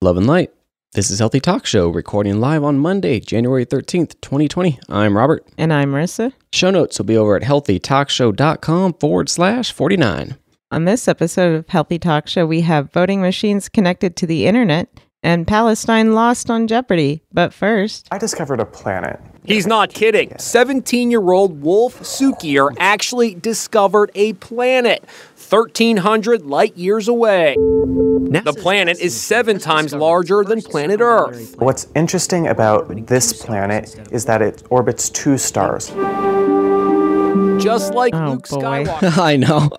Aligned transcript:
Love 0.00 0.16
and 0.16 0.28
Light. 0.28 0.52
This 0.92 1.10
is 1.10 1.18
Healthy 1.18 1.40
Talk 1.40 1.66
Show, 1.66 1.88
recording 1.88 2.38
live 2.38 2.62
on 2.62 2.78
Monday, 2.78 3.18
January 3.18 3.66
13th, 3.66 4.14
2020. 4.20 4.78
I'm 4.88 5.16
Robert. 5.16 5.44
And 5.58 5.72
I'm 5.72 5.90
Marissa. 5.90 6.32
Show 6.52 6.70
notes 6.70 6.98
will 6.98 7.04
be 7.04 7.16
over 7.16 7.34
at 7.34 7.42
healthytalkshow.com 7.42 8.92
forward 8.94 9.28
slash 9.28 9.72
49. 9.72 10.36
On 10.70 10.84
this 10.84 11.08
episode 11.08 11.56
of 11.56 11.68
Healthy 11.68 11.98
Talk 11.98 12.28
Show, 12.28 12.46
we 12.46 12.60
have 12.60 12.92
voting 12.92 13.20
machines 13.20 13.68
connected 13.68 14.14
to 14.14 14.26
the 14.28 14.46
internet 14.46 14.88
and 15.22 15.46
Palestine 15.46 16.14
lost 16.14 16.50
on 16.50 16.66
Jeopardy. 16.66 17.22
But 17.32 17.52
first, 17.52 18.08
I 18.10 18.18
discovered 18.18 18.60
a 18.60 18.64
planet. 18.66 19.20
He's 19.44 19.66
not 19.66 19.94
kidding. 19.94 20.34
17 20.38 21.10
year 21.10 21.30
old 21.32 21.62
Wolf 21.62 22.00
Cukier 22.00 22.68
actually 22.78 23.34
discovered 23.34 24.10
a 24.14 24.34
planet 24.34 25.02
1,300 25.48 26.44
light 26.44 26.76
years 26.76 27.08
away. 27.08 27.54
The 27.56 28.54
planet 28.58 29.00
is 29.00 29.18
seven 29.18 29.58
times 29.58 29.94
larger 29.94 30.44
than 30.44 30.60
planet 30.60 31.00
Earth. 31.00 31.54
What's 31.58 31.86
interesting 31.94 32.46
about 32.46 33.06
this 33.06 33.32
planet 33.42 33.98
is 34.12 34.26
that 34.26 34.42
it 34.42 34.62
orbits 34.68 35.08
two 35.08 35.38
stars. 35.38 35.88
Just 37.62 37.94
like 37.94 38.14
Oh, 38.14 38.32
Luke 38.32 38.48
boy. 38.50 38.60
Skywalker. 38.84 39.18
I 39.18 39.36
know. 39.36 39.70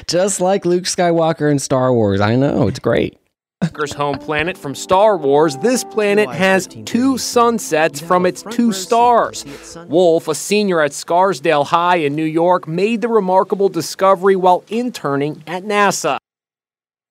Just 0.06 0.40
like 0.40 0.64
Luke 0.64 0.84
Skywalker 0.84 1.50
in 1.50 1.58
Star 1.58 1.92
Wars. 1.92 2.20
I 2.22 2.34
know. 2.34 2.66
It's 2.68 2.78
great. 2.78 3.18
Skywalker's 3.62 3.92
home 3.94 4.18
planet 4.18 4.58
from 4.58 4.74
Star 4.74 5.16
Wars, 5.16 5.56
this 5.58 5.82
planet 5.82 6.28
has 6.28 6.66
two 6.84 7.16
sunsets 7.16 8.00
from 8.00 8.26
its 8.26 8.42
two 8.50 8.70
stars. 8.72 9.44
Wolf, 9.88 10.28
a 10.28 10.34
senior 10.34 10.82
at 10.82 10.92
Scarsdale 10.92 11.64
High 11.64 11.96
in 11.96 12.14
New 12.14 12.24
York, 12.24 12.68
made 12.68 13.00
the 13.00 13.08
remarkable 13.08 13.68
discovery 13.70 14.36
while 14.36 14.62
interning 14.68 15.42
at 15.46 15.64
NASA. 15.64 16.18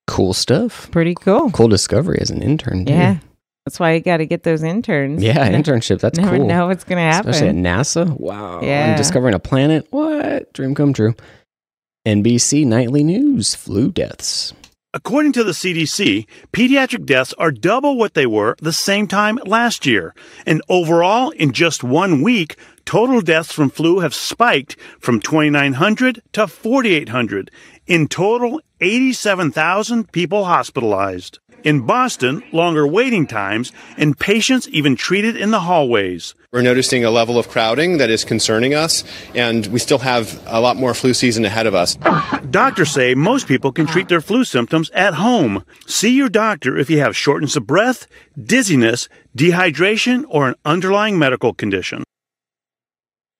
Cool 0.06 0.34
stuff. 0.34 0.88
pretty 0.92 1.16
cool. 1.16 1.50
Cool 1.50 1.66
discovery 1.68 2.18
as 2.20 2.30
an 2.30 2.42
intern. 2.42 2.84
too. 2.84 2.92
Yeah. 2.92 3.18
That's 3.64 3.80
why 3.80 3.94
you 3.94 4.00
got 4.00 4.18
to 4.18 4.26
get 4.26 4.44
those 4.44 4.62
interns. 4.62 5.20
Yeah, 5.20 5.50
internship. 5.50 5.98
That's 5.98 6.16
Never 6.16 6.36
cool. 6.36 6.46
know 6.46 6.68
what's 6.68 6.84
going 6.84 6.98
to 6.98 7.02
happen. 7.02 7.30
Especially 7.30 7.48
at 7.48 7.56
NASA. 7.56 8.08
Wow. 8.20 8.60
Yeah. 8.62 8.86
And 8.90 8.96
discovering 8.96 9.34
a 9.34 9.40
planet. 9.40 9.88
What? 9.90 10.52
Dream 10.52 10.76
come 10.76 10.92
true. 10.92 11.14
NBC 12.06 12.64
Nightly 12.64 13.02
News 13.02 13.56
flu 13.56 13.90
deaths. 13.90 14.54
According 14.96 15.32
to 15.32 15.44
the 15.44 15.52
CDC, 15.52 16.26
pediatric 16.54 17.04
deaths 17.04 17.34
are 17.34 17.50
double 17.50 17.98
what 17.98 18.14
they 18.14 18.24
were 18.24 18.56
the 18.62 18.72
same 18.72 19.06
time 19.06 19.38
last 19.44 19.84
year. 19.84 20.14
And 20.46 20.62
overall, 20.70 21.28
in 21.32 21.52
just 21.52 21.84
one 21.84 22.22
week, 22.22 22.56
total 22.86 23.20
deaths 23.20 23.52
from 23.52 23.68
flu 23.68 23.98
have 23.98 24.14
spiked 24.14 24.80
from 24.98 25.20
2,900 25.20 26.22
to 26.32 26.46
4,800. 26.46 27.50
In 27.86 28.08
total, 28.08 28.62
87,000 28.80 30.12
people 30.12 30.46
hospitalized. 30.46 31.40
In 31.62 31.84
Boston, 31.84 32.42
longer 32.50 32.86
waiting 32.86 33.26
times 33.26 33.72
and 33.98 34.18
patients 34.18 34.66
even 34.70 34.96
treated 34.96 35.36
in 35.36 35.50
the 35.50 35.60
hallways. 35.60 36.34
We're 36.56 36.62
noticing 36.62 37.04
a 37.04 37.10
level 37.10 37.38
of 37.38 37.50
crowding 37.50 37.98
that 37.98 38.08
is 38.08 38.24
concerning 38.24 38.72
us, 38.72 39.04
and 39.34 39.66
we 39.66 39.78
still 39.78 39.98
have 39.98 40.42
a 40.46 40.58
lot 40.58 40.78
more 40.78 40.94
flu 40.94 41.12
season 41.12 41.44
ahead 41.44 41.66
of 41.66 41.74
us. 41.74 41.96
Doctors 42.48 42.90
say 42.92 43.14
most 43.14 43.46
people 43.46 43.72
can 43.72 43.84
treat 43.84 44.08
their 44.08 44.22
flu 44.22 44.42
symptoms 44.42 44.88
at 44.94 45.12
home. 45.12 45.66
See 45.86 46.16
your 46.16 46.30
doctor 46.30 46.78
if 46.78 46.88
you 46.88 46.98
have 47.00 47.14
shortness 47.14 47.56
of 47.56 47.66
breath, 47.66 48.06
dizziness, 48.42 49.06
dehydration, 49.36 50.24
or 50.30 50.48
an 50.48 50.54
underlying 50.64 51.18
medical 51.18 51.52
condition. 51.52 52.04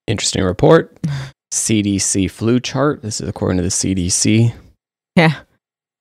Interesting 0.05 0.43
report. 0.43 0.95
CDC 1.51 2.29
flu 2.29 2.59
chart. 2.59 3.01
This 3.01 3.19
is 3.19 3.27
according 3.27 3.57
to 3.57 3.63
the 3.63 3.69
CDC. 3.69 4.53
yeah. 5.15 5.39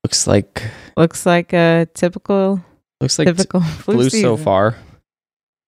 Looks 0.05 0.27
like 0.27 0.63
Looks 0.99 1.25
like 1.25 1.55
a 1.55 1.89
typical, 1.95 2.63
looks 3.01 3.19
like 3.19 3.27
t- 3.29 3.33
typical 3.33 3.61
flu, 3.63 3.95
flu 3.95 4.11
so 4.11 4.37
far. 4.37 4.77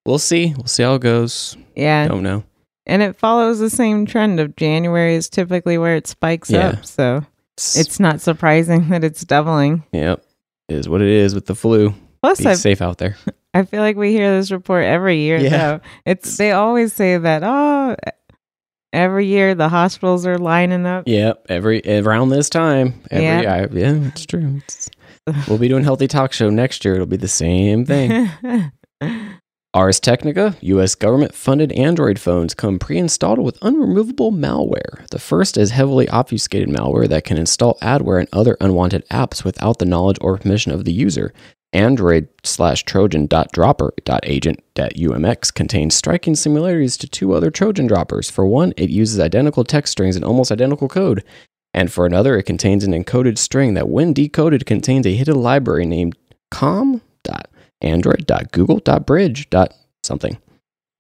We'll 0.09 0.19
see. 0.19 0.55
We'll 0.56 0.67
see 0.67 0.83
how 0.84 0.95
it 0.95 1.03
goes. 1.03 1.55
Yeah. 1.77 2.09
Don't 2.09 2.23
know. 2.23 2.42
And 2.87 3.03
it 3.03 3.17
follows 3.17 3.59
the 3.59 3.69
same 3.69 4.06
trend 4.06 4.41
of 4.41 4.57
January 4.57 5.14
is 5.17 5.29
typically 5.29 5.77
where 5.77 5.96
it 5.96 6.07
spikes 6.07 6.48
Yeah. 6.51 6.69
up. 6.69 6.86
So 6.86 7.27
It's, 7.58 7.77
it's 7.77 8.01
not 8.01 8.23
surprising 8.23 8.89
that 8.89 9.05
it's 9.05 9.23
doubling. 9.23 9.85
yep. 9.92 10.24
It 10.70 10.77
is 10.77 10.89
what 10.89 11.02
it 11.02 11.08
is 11.08 11.35
with 11.35 11.45
the 11.45 11.55
flu. 11.55 11.92
Plus, 12.23 12.41
Be 12.41 12.47
I 12.47 12.55
safe 12.55 12.80
out 12.80 12.97
there. 12.97 13.17
I 13.55 13.64
feel 13.64 13.80
like 13.83 13.97
we 13.97 14.13
hear 14.13 14.30
this 14.36 14.51
report 14.51 14.85
every 14.85 15.18
year. 15.18 15.36
Yeah. 15.39 15.51
Though. 15.51 15.80
It's 16.07 16.36
they 16.39 16.52
always 16.52 16.95
say 16.95 17.18
that 17.18 17.42
oh, 17.45 17.95
every 18.95 19.27
year 19.27 19.55
the 19.55 19.68
hospitals 19.68 20.24
are 20.27 20.39
lining 20.39 20.86
up. 20.86 21.05
Yep. 21.07 21.47
Every 21.51 21.83
around 21.86 22.30
this 22.30 22.48
time. 22.48 22.95
Every 23.11 23.24
Yeah. 23.24 23.41
I, 23.70 23.74
yeah, 23.74 24.08
it's 24.08 24.24
true. 24.24 24.57
It's- 24.57 24.89
we'll 25.48 25.58
be 25.58 25.68
doing 25.68 25.85
healthy 25.85 26.08
talk 26.08 26.33
show 26.33 26.48
next 26.48 26.83
year. 26.86 26.95
It'll 26.95 27.07
be 27.07 27.18
the 27.18 27.29
same 27.29 27.85
thing. 27.85 28.30
Ars 29.74 30.01
Technica, 30.01 30.56
US 30.62 30.95
government 30.95 31.34
funded 31.34 31.73
Android 31.73 32.18
phones 32.18 32.55
come 32.55 32.79
pre 32.79 32.96
installed 32.96 33.39
with 33.39 33.61
unremovable 33.61 34.33
malware. 34.33 35.06
The 35.11 35.18
first 35.18 35.58
is 35.58 35.73
heavily 35.73 36.08
obfuscated 36.08 36.70
malware 36.70 37.06
that 37.08 37.24
can 37.24 37.36
install 37.36 37.79
adware 37.83 38.18
and 38.18 38.29
other 38.33 38.56
unwanted 38.62 39.06
apps 39.11 39.45
without 39.45 39.79
the 39.79 39.84
knowledge 39.84 40.17
or 40.23 40.39
permission 40.39 40.73
of 40.73 40.86
the 40.86 40.92
user. 40.92 41.34
Android 41.74 42.29
slash 42.45 42.83
Trojan 42.84 43.27
dot 43.27 43.52
dropper 43.52 43.92
dot 44.06 44.20
agent 44.23 44.64
dot 44.73 44.95
UMX 44.95 45.52
contains 45.52 45.95
striking 45.95 46.35
similarities 46.35 46.96
to 46.96 47.06
two 47.06 47.35
other 47.35 47.50
Trojan 47.50 47.86
droppers. 47.86 48.30
For 48.30 48.46
one, 48.46 48.73
it 48.79 48.89
uses 48.89 49.20
identical 49.20 49.64
text 49.64 49.92
strings 49.92 50.17
and 50.17 50.24
almost 50.24 50.50
identical 50.50 50.89
code. 50.89 51.23
And 51.74 51.92
for 51.92 52.06
another, 52.06 52.39
it 52.39 52.45
contains 52.45 52.85
an 52.85 52.92
encoded 52.92 53.36
string 53.36 53.74
that, 53.74 53.90
when 53.90 54.14
decoded, 54.14 54.64
contains 54.64 55.06
a 55.06 55.14
hidden 55.14 55.42
library 55.42 55.85
named 55.85 56.17
com 56.50 57.02
dot 57.23 57.50
android.google.bridge. 57.80 59.48
something. 60.02 60.39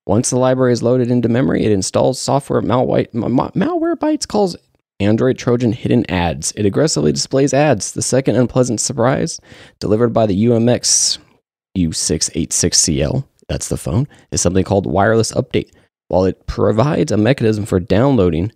Once 0.06 0.30
the 0.30 0.38
library 0.38 0.72
is 0.72 0.82
loaded 0.82 1.10
into 1.10 1.28
memory, 1.28 1.64
it 1.64 1.72
installs 1.72 2.18
software 2.18 2.62
malware, 2.62 3.10
Malwarebytes 3.12 4.26
calls 4.26 4.56
Android 5.00 5.38
Trojan 5.38 5.72
hidden 5.72 6.10
ads. 6.10 6.52
It 6.56 6.66
aggressively 6.66 7.12
displays 7.12 7.54
ads. 7.54 7.92
The 7.92 8.02
second 8.02 8.36
unpleasant 8.36 8.80
surprise, 8.80 9.40
delivered 9.78 10.12
by 10.12 10.26
the 10.26 10.46
UMX 10.46 11.18
U686CL, 11.76 13.24
that's 13.48 13.68
the 13.68 13.76
phone, 13.76 14.08
is 14.30 14.40
something 14.40 14.64
called 14.64 14.86
wireless 14.86 15.32
update. 15.32 15.70
While 16.08 16.24
it 16.24 16.46
provides 16.46 17.12
a 17.12 17.16
mechanism 17.16 17.66
for 17.66 17.78
downloading 17.78 18.52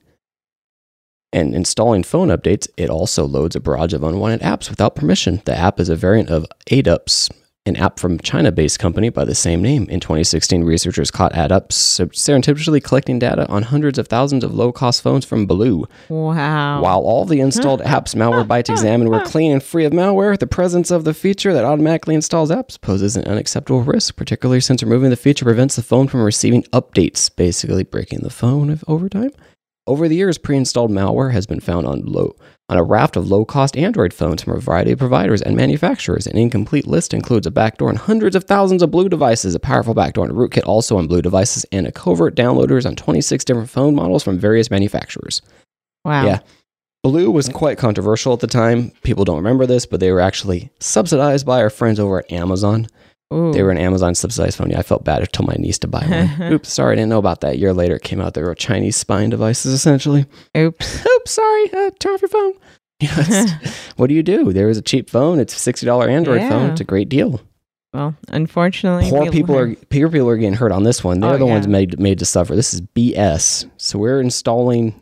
and 1.33 1.55
installing 1.55 2.03
phone 2.03 2.29
updates, 2.29 2.69
it 2.77 2.91
also 2.91 3.25
loads 3.25 3.55
a 3.55 3.61
barrage 3.61 3.93
of 3.93 4.03
unwanted 4.03 4.41
apps 4.41 4.69
without 4.71 4.97
permission. 4.97 5.43
The 5.45 5.57
app 5.57 5.79
is 5.79 5.89
a 5.89 5.97
variant 5.97 6.31
of 6.31 6.47
ADUPS, 6.71 7.31
an 7.65 7.77
app 7.77 8.01
from 8.01 8.19
China-based 8.19 8.79
company 8.79 9.09
by 9.09 9.25
the 9.25 9.35
same 9.35 9.63
name. 9.63 9.85
In 9.89 10.01
2016, 10.01 10.65
researchers 10.65 11.13
caught 11.13 11.33
AdUps 11.33 11.73
surreptitiously 11.73 12.81
collecting 12.81 13.21
data 13.21 13.49
on 13.49 13.63
hundreds 13.63 13.99
of 13.99 14.09
thousands 14.09 14.43
of 14.43 14.53
low-cost 14.53 15.01
phones 15.01 15.25
from 15.25 15.47
BLU. 15.47 15.85
wow. 16.09 16.83
While 16.83 17.01
all 17.01 17.25
the 17.25 17.41
installed 17.41 17.81
apps 17.83 18.17
Malwarebytes 18.17 18.69
examined 18.69 19.11
were 19.11 19.21
clean 19.21 19.53
and 19.53 19.63
free 19.63 19.85
of 19.85 19.93
malware, 19.93 20.37
the 20.37 20.47
presence 20.47 20.91
of 20.91 21.05
the 21.05 21.15
feature 21.15 21.53
that 21.53 21.65
automatically 21.65 22.17
installs 22.17 22.51
apps 22.51 22.81
poses 22.81 23.17
an 23.17 23.25
unacceptable 23.27 23.83
risk, 23.83 24.17
particularly 24.17 24.61
since 24.61 24.83
removing 24.83 25.11
the 25.11 25.17
feature 25.17 25.45
prevents 25.45 25.77
the 25.77 25.83
phone 25.83 26.09
from 26.09 26.23
receiving 26.23 26.65
updates, 26.73 27.35
basically 27.35 27.85
breaking 27.85 28.21
the 28.21 28.31
phone 28.31 28.81
over 28.89 29.09
time. 29.09 29.31
Over 29.87 30.09
the 30.09 30.17
years, 30.17 30.39
pre-installed 30.39 30.91
malware 30.91 31.33
has 31.33 31.47
been 31.47 31.61
found 31.61 31.87
on 31.87 32.03
low 32.05 32.37
on 32.73 32.79
a 32.79 32.83
raft 32.83 33.17
of 33.17 33.29
low-cost 33.29 33.77
Android 33.77 34.15
phones 34.15 34.43
from 34.43 34.55
a 34.55 34.61
variety 34.61 34.93
of 34.93 34.99
providers 34.99 35.43
and 35.43 35.55
manufacturers. 35.55 36.27
An 36.27 36.39
incomplete 36.39 36.87
list 36.87 37.13
includes 37.13 37.47
a 37.47 37.51
backdoor 37.51 37.91
on 37.91 37.97
hundreds 37.97 38.35
of 38.35 38.45
thousands 38.45 38.83
of 38.83 38.91
BLU 38.91 39.11
devices, 39.11 39.55
a 39.55 39.61
powerful 39.61 39.93
backdoor 39.93 40.25
and 40.25 40.35
rootkit 40.35 40.67
also 40.67 40.97
on 40.97 41.07
BLU 41.07 41.21
devices, 41.21 41.67
and 41.71 41.87
a 41.87 41.93
covert 41.93 42.35
downloaders 42.35 42.87
on 42.87 42.97
26 42.97 43.45
different 43.45 43.69
phone 43.69 43.95
models 43.95 44.25
from 44.25 44.39
various 44.39 44.71
manufacturers. 44.71 45.43
wow. 46.05 46.25
Yeah. 46.25 46.39
BLU 47.05 47.31
was 47.31 47.49
quite 47.49 47.79
controversial 47.79 48.33
at 48.33 48.41
the 48.41 48.47
time. 48.47 48.91
People 49.03 49.25
don't 49.25 49.37
remember 49.37 49.67
this, 49.67 49.85
but 49.85 50.01
they 50.01 50.13
were 50.13 50.21
actually 50.21 50.71
subsidized 50.79 51.45
by 51.45 51.61
our 51.61 51.69
friends 51.69 52.01
over 52.01 52.21
at 52.21 52.33
Amazon. 52.33 52.87
Ooh. 53.33 53.53
They 53.53 53.63
were 53.63 53.71
an 53.71 53.79
Amazon 53.79 54.15
subsidized 54.15 54.59
phone. 54.59 54.71
Yeah, 54.71 54.79
I 54.79 54.83
felt 54.83 55.05
bad. 55.05 55.23
I 55.23 55.25
told 55.27 55.49
my 55.49 55.57
niece 55.59 55.79
to 55.81 55.89
buy 55.89 56.07
one. 56.07 56.53
Oops, 56.53 56.73
sorry, 56.73 56.93
I 56.93 56.97
didn't 56.97 57.09
know 57.11 57.19
about 57.19 57.41
that. 57.41 57.55
A 57.55 57.59
year 57.59 57.73
later, 57.73 57.97
it 57.97 58.03
came 58.03 58.21
out 58.21 58.35
they 58.35 58.43
were 58.43 58.55
Chinese 58.55 58.97
spying 58.97 59.31
devices, 59.31 59.73
essentially. 59.73 60.27
Oops. 60.57 61.07
Oops, 61.17 61.31
sorry, 61.31 61.73
uh, 61.73 61.91
turn 61.99 62.15
off 62.15 62.23
your 62.23 62.29
phone. 62.29 62.53
You 63.03 63.09
know, 63.09 63.15
it's- 63.19 63.93
what 63.97 64.07
do 64.07 64.15
you 64.15 64.23
do? 64.23 64.53
There 64.53 64.69
was 64.69 64.79
a 64.79 64.83
cheap 64.83 65.11
phone. 65.11 65.41
It's 65.41 65.67
a 65.67 65.73
$60 65.73 66.09
Android 66.09 66.41
phone. 66.43 66.71
It's 66.71 66.81
a 66.81 66.85
great 66.85 67.09
deal. 67.09 67.41
well, 67.93 68.15
unfortunately, 68.29 69.11
Poor 69.11 69.29
people 69.29 69.59
are 69.59 69.75
poor 69.75 70.09
people 70.09 70.29
are 70.29 70.37
getting 70.37 70.55
hurt 70.55 70.71
on 70.71 70.85
this 70.85 71.03
one. 71.03 71.19
They're 71.19 71.35
Oh, 71.35 71.39
the 71.39 71.47
ones 71.47 71.67
made 71.67 71.99
made 71.99 72.21
to 72.21 72.25
suffer. 72.25 72.55
This 72.55 72.73
is 72.73 72.81
BS. 72.81 73.69
So 73.77 73.99
we're 73.99 74.21
installing 74.21 74.95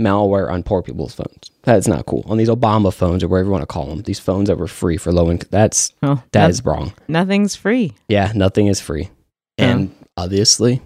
malware 0.00 0.50
on 0.52 0.62
poor 0.62 0.82
people's 0.82 1.14
phones. 1.14 1.50
That's 1.74 1.88
not 1.88 2.06
cool. 2.06 2.24
On 2.26 2.36
these 2.38 2.48
Obama 2.48 2.92
phones 2.92 3.22
or 3.22 3.28
whatever 3.28 3.46
you 3.48 3.52
want 3.52 3.62
to 3.62 3.66
call 3.66 3.86
them, 3.86 4.02
these 4.02 4.18
phones 4.18 4.48
that 4.48 4.58
were 4.58 4.66
free 4.68 4.96
for 4.96 5.12
low 5.12 5.30
income. 5.30 5.48
That's 5.50 5.92
Well, 6.02 6.22
that 6.32 6.42
noth- 6.42 6.50
is 6.50 6.64
wrong. 6.64 6.92
nothing's 7.08 7.54
free. 7.54 7.92
Yeah, 8.08 8.32
nothing 8.34 8.66
is 8.68 8.80
free, 8.80 9.10
Yeah. 9.58 9.70
and 9.70 9.90
obviously, 10.16 10.80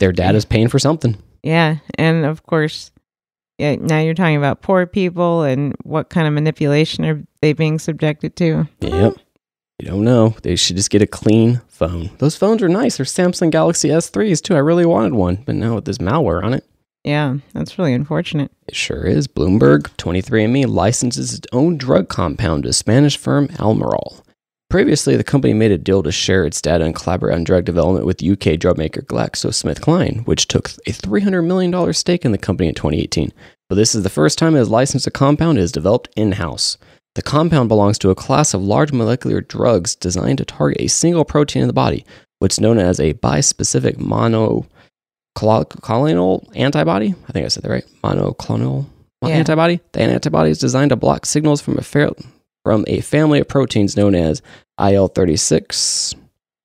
their 0.00 0.12
dad 0.12 0.34
is 0.36 0.44
paying 0.44 0.68
for 0.68 0.78
something. 0.78 1.16
Yeah, 1.42 1.76
and 1.96 2.24
of 2.24 2.44
course, 2.44 2.90
Yeah, 3.60 3.74
now 3.74 3.98
you're 3.98 4.14
talking 4.14 4.36
about 4.36 4.62
poor 4.62 4.86
people 4.86 5.42
and 5.42 5.74
what 5.82 6.10
kind 6.10 6.28
of 6.28 6.32
manipulation 6.32 7.04
are 7.04 7.20
they 7.42 7.52
being 7.52 7.80
subjected 7.80 8.36
to? 8.36 8.68
Yep. 8.80 9.14
You 9.80 9.88
don't 9.88 10.04
know. 10.04 10.36
They 10.44 10.54
should 10.54 10.76
just 10.76 10.90
get 10.90 11.02
a 11.02 11.08
clean 11.08 11.60
phone. 11.66 12.10
Those 12.18 12.36
phones 12.36 12.62
are 12.62 12.68
nice. 12.68 12.98
They're 12.98 13.04
Samsung 13.06 13.50
Galaxy 13.50 13.88
S3s 13.88 14.40
too. 14.40 14.54
I 14.54 14.58
really 14.58 14.86
wanted 14.86 15.14
one, 15.14 15.42
but 15.44 15.56
now 15.56 15.74
with 15.74 15.86
this 15.86 15.98
malware 15.98 16.44
on 16.44 16.54
it, 16.54 16.64
Yeah, 17.08 17.38
that's 17.54 17.78
really 17.78 17.94
unfortunate. 17.94 18.52
it 18.66 18.76
sure 18.76 19.06
is. 19.06 19.26
Bloomberg 19.26 19.84
23andMe 19.96 20.68
licenses 20.68 21.32
its 21.32 21.46
own 21.54 21.78
drug 21.78 22.10
compound 22.10 22.64
to 22.64 22.72
Spanish 22.74 23.16
firm 23.16 23.48
Almirall. 23.48 24.20
Previously, 24.68 25.16
the 25.16 25.24
company 25.24 25.54
made 25.54 25.70
a 25.70 25.78
deal 25.78 26.02
to 26.02 26.12
share 26.12 26.44
its 26.44 26.60
data 26.60 26.84
and 26.84 26.94
collaborate 26.94 27.34
on 27.34 27.44
drug 27.44 27.64
development 27.64 28.04
with 28.04 28.22
UK 28.22 28.58
drug 28.58 28.76
maker 28.76 29.00
GlaxoSmithKline, 29.00 30.26
which 30.26 30.48
took 30.48 30.68
a 30.86 30.92
$300 30.92 31.46
million 31.46 31.94
stake 31.94 32.26
in 32.26 32.32
the 32.32 32.36
company 32.36 32.68
in 32.68 32.74
2018. 32.74 33.32
But 33.70 33.76
this 33.76 33.94
is 33.94 34.02
the 34.02 34.10
first 34.10 34.36
time 34.36 34.54
it 34.54 34.58
has 34.58 34.68
licensed 34.68 35.06
a 35.06 35.10
compound 35.10 35.56
it 35.56 35.62
has 35.62 35.72
developed 35.72 36.10
in 36.14 36.32
house. 36.32 36.76
The 37.14 37.22
compound 37.22 37.70
belongs 37.70 37.98
to 38.00 38.10
a 38.10 38.14
class 38.14 38.52
of 38.52 38.62
large 38.62 38.92
molecular 38.92 39.40
drugs 39.40 39.96
designed 39.96 40.36
to 40.38 40.44
target 40.44 40.82
a 40.82 40.88
single 40.88 41.24
protein 41.24 41.62
in 41.62 41.68
the 41.68 41.72
body, 41.72 42.04
what's 42.38 42.60
known 42.60 42.78
as 42.78 43.00
a 43.00 43.14
bispecific 43.14 43.96
monoclonal 45.38 46.44
antibody. 46.56 47.14
I 47.28 47.32
think 47.32 47.44
I 47.44 47.48
said 47.48 47.62
that 47.64 47.70
right. 47.70 47.84
Monoclonal 48.02 48.86
Yeah. 49.22 49.30
antibody. 49.30 49.80
The 49.92 50.02
antibody 50.02 50.50
is 50.50 50.58
designed 50.58 50.90
to 50.90 50.96
block 50.96 51.26
signals 51.26 51.60
from 51.60 51.78
a 51.78 51.82
fair, 51.82 52.10
from 52.64 52.84
a 52.86 53.00
family 53.00 53.40
of 53.40 53.48
proteins 53.48 53.96
known 53.96 54.14
as 54.14 54.42
IL-36 54.78 56.14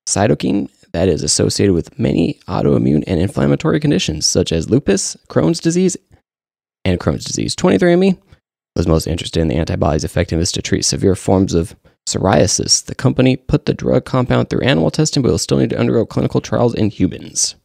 cytokine 0.07 0.69
that 0.91 1.07
is 1.09 1.23
associated 1.23 1.73
with 1.73 1.97
many 1.97 2.39
autoimmune 2.47 3.03
and 3.07 3.19
inflammatory 3.19 3.79
conditions 3.79 4.27
such 4.27 4.51
as 4.51 4.69
lupus, 4.69 5.17
Crohn's 5.29 5.59
disease, 5.59 5.97
and 6.85 6.99
Crohn's 6.99 7.25
disease. 7.25 7.55
23andMe 7.55 8.17
was 8.75 8.87
most 8.87 9.07
interested 9.07 9.39
in 9.39 9.47
the 9.47 9.55
antibody's 9.55 10.03
effectiveness 10.03 10.51
to 10.51 10.61
treat 10.61 10.83
severe 10.83 11.15
forms 11.15 11.53
of 11.53 11.75
psoriasis. 12.07 12.83
The 12.85 12.95
company 12.95 13.35
put 13.37 13.65
the 13.65 13.73
drug 13.73 14.05
compound 14.05 14.49
through 14.49 14.61
animal 14.61 14.91
testing, 14.91 15.23
but 15.23 15.31
will 15.31 15.37
still 15.37 15.57
need 15.57 15.69
to 15.71 15.79
undergo 15.79 16.05
clinical 16.05 16.41
trials 16.41 16.75
in 16.75 16.89
humans. 16.89 17.55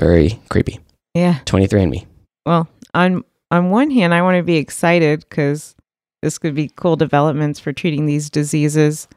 Very 0.00 0.40
creepy. 0.50 0.80
Yeah. 1.14 1.38
23andMe. 1.46 2.06
Well, 2.44 2.68
on 2.94 3.24
on 3.50 3.70
one 3.70 3.90
hand, 3.90 4.12
I 4.12 4.22
want 4.22 4.36
to 4.36 4.42
be 4.42 4.56
excited 4.56 5.20
because 5.28 5.74
this 6.22 6.38
could 6.38 6.54
be 6.54 6.70
cool 6.76 6.96
developments 6.96 7.60
for 7.60 7.72
treating 7.72 8.06
these 8.06 8.28
diseases. 8.30 9.08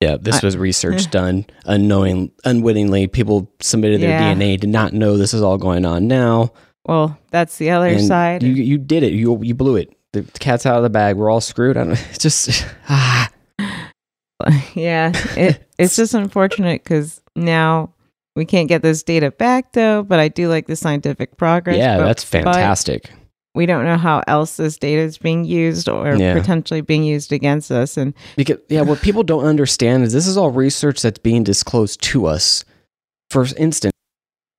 Yeah, 0.00 0.16
this 0.20 0.42
was 0.42 0.56
research 0.56 1.10
done 1.10 1.46
unknowing, 1.64 2.32
unwittingly. 2.44 3.06
People 3.06 3.50
submitted 3.60 4.00
their 4.00 4.10
Yeah. 4.10 4.34
DNA, 4.34 4.58
did 4.58 4.70
not 4.70 4.92
know 4.92 5.16
this 5.16 5.32
is 5.32 5.42
all 5.42 5.58
going 5.58 5.84
on 5.84 6.08
now. 6.08 6.52
Well, 6.86 7.16
that's 7.30 7.58
the 7.58 7.70
other 7.70 7.86
and 7.86 8.04
side. 8.04 8.42
You 8.42 8.52
you 8.52 8.78
did 8.78 9.04
it. 9.04 9.12
You 9.12 9.40
you 9.42 9.54
blew 9.54 9.76
it. 9.76 9.96
The 10.12 10.22
cat's 10.40 10.66
out 10.66 10.76
of 10.76 10.82
the 10.82 10.90
bag. 10.90 11.16
We're 11.16 11.30
all 11.30 11.40
screwed. 11.40 11.76
I 11.76 11.84
don't. 11.84 11.92
It's 12.10 12.18
just 12.18 12.66
ah. 12.88 13.30
yeah, 14.74 15.12
it, 15.36 15.64
it's 15.78 15.94
just 15.94 16.14
unfortunate 16.14 16.82
because 16.82 17.20
now 17.36 17.91
we 18.36 18.44
can't 18.44 18.68
get 18.68 18.82
this 18.82 19.02
data 19.02 19.30
back, 19.30 19.72
though. 19.72 20.02
But 20.02 20.18
I 20.20 20.28
do 20.28 20.48
like 20.48 20.66
the 20.66 20.76
scientific 20.76 21.36
progress. 21.36 21.76
yeah, 21.76 21.98
but- 21.98 22.04
that's 22.06 22.24
fantastic. 22.24 23.10
we 23.54 23.66
don't 23.66 23.84
know 23.84 23.98
how 23.98 24.22
else 24.26 24.56
this 24.56 24.78
data 24.78 25.02
is 25.02 25.18
being 25.18 25.44
used 25.44 25.86
or 25.86 26.14
Yeah. 26.16 26.32
potentially 26.32 26.80
being 26.80 27.04
used 27.04 27.32
against 27.32 27.70
us. 27.70 27.98
And 27.98 28.14
Because 28.34 28.56
yeah, 28.70 28.80
what 28.80 29.02
people 29.02 29.22
don't 29.22 29.44
understand 29.44 30.04
is 30.04 30.12
this 30.14 30.26
is 30.26 30.38
all 30.38 30.50
research 30.50 31.02
that's 31.02 31.18
being 31.18 31.44
disclosed 31.44 32.00
to 32.02 32.24
us. 32.24 32.64
For 33.28 33.46
instance, 33.58 33.92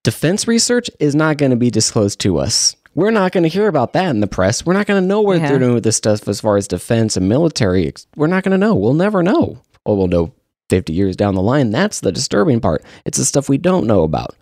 defense 0.04 0.48
research 0.48 0.92
is 1.00 1.16
not 1.16 1.38
going 1.38 1.50
to 1.50 1.56
be 1.58 1.72
disclosed 1.72 2.20
to 2.20 2.38
us. 2.38 2.76
We're 2.96 3.10
not 3.10 3.32
going 3.32 3.42
to 3.44 3.50
hear 3.50 3.68
about 3.68 3.94
that 3.94 4.10
in 4.12 4.20
the 4.20 4.28
press. 4.28 4.64
We're 4.64 4.74
not 4.74 4.86
going 4.86 5.02
to 5.02 5.08
know 5.08 5.22
what 5.22 5.40
Yeah. 5.42 5.50
they're 5.50 5.58
doing 5.60 5.74
with 5.74 5.84
this 5.84 5.98
stuff 5.98 6.28
as 6.28 6.42
far 6.42 6.58
as 6.58 6.68
defense 6.68 7.18
and 7.18 7.28
military. 7.28 7.92
We're 8.16 8.28
not 8.28 8.44
going 8.44 8.52
to 8.52 8.58
know. 8.60 8.76
We'll 8.76 8.94
never 8.94 9.24
know. 9.24 9.58
Well, 9.88 9.98
we'll 9.98 10.08
know 10.08 10.32
50 10.70 10.94
years 10.94 11.16
down 11.16 11.36
the 11.36 11.42
line. 11.42 11.72
That's 11.72 12.00
the 12.00 12.12
disturbing 12.12 12.60
part. 12.62 12.84
It's 13.06 13.18
the 13.18 13.26
stuff 13.26 13.50
we 13.50 13.58
don't 13.58 13.86
know 13.88 14.04
about. 14.04 14.36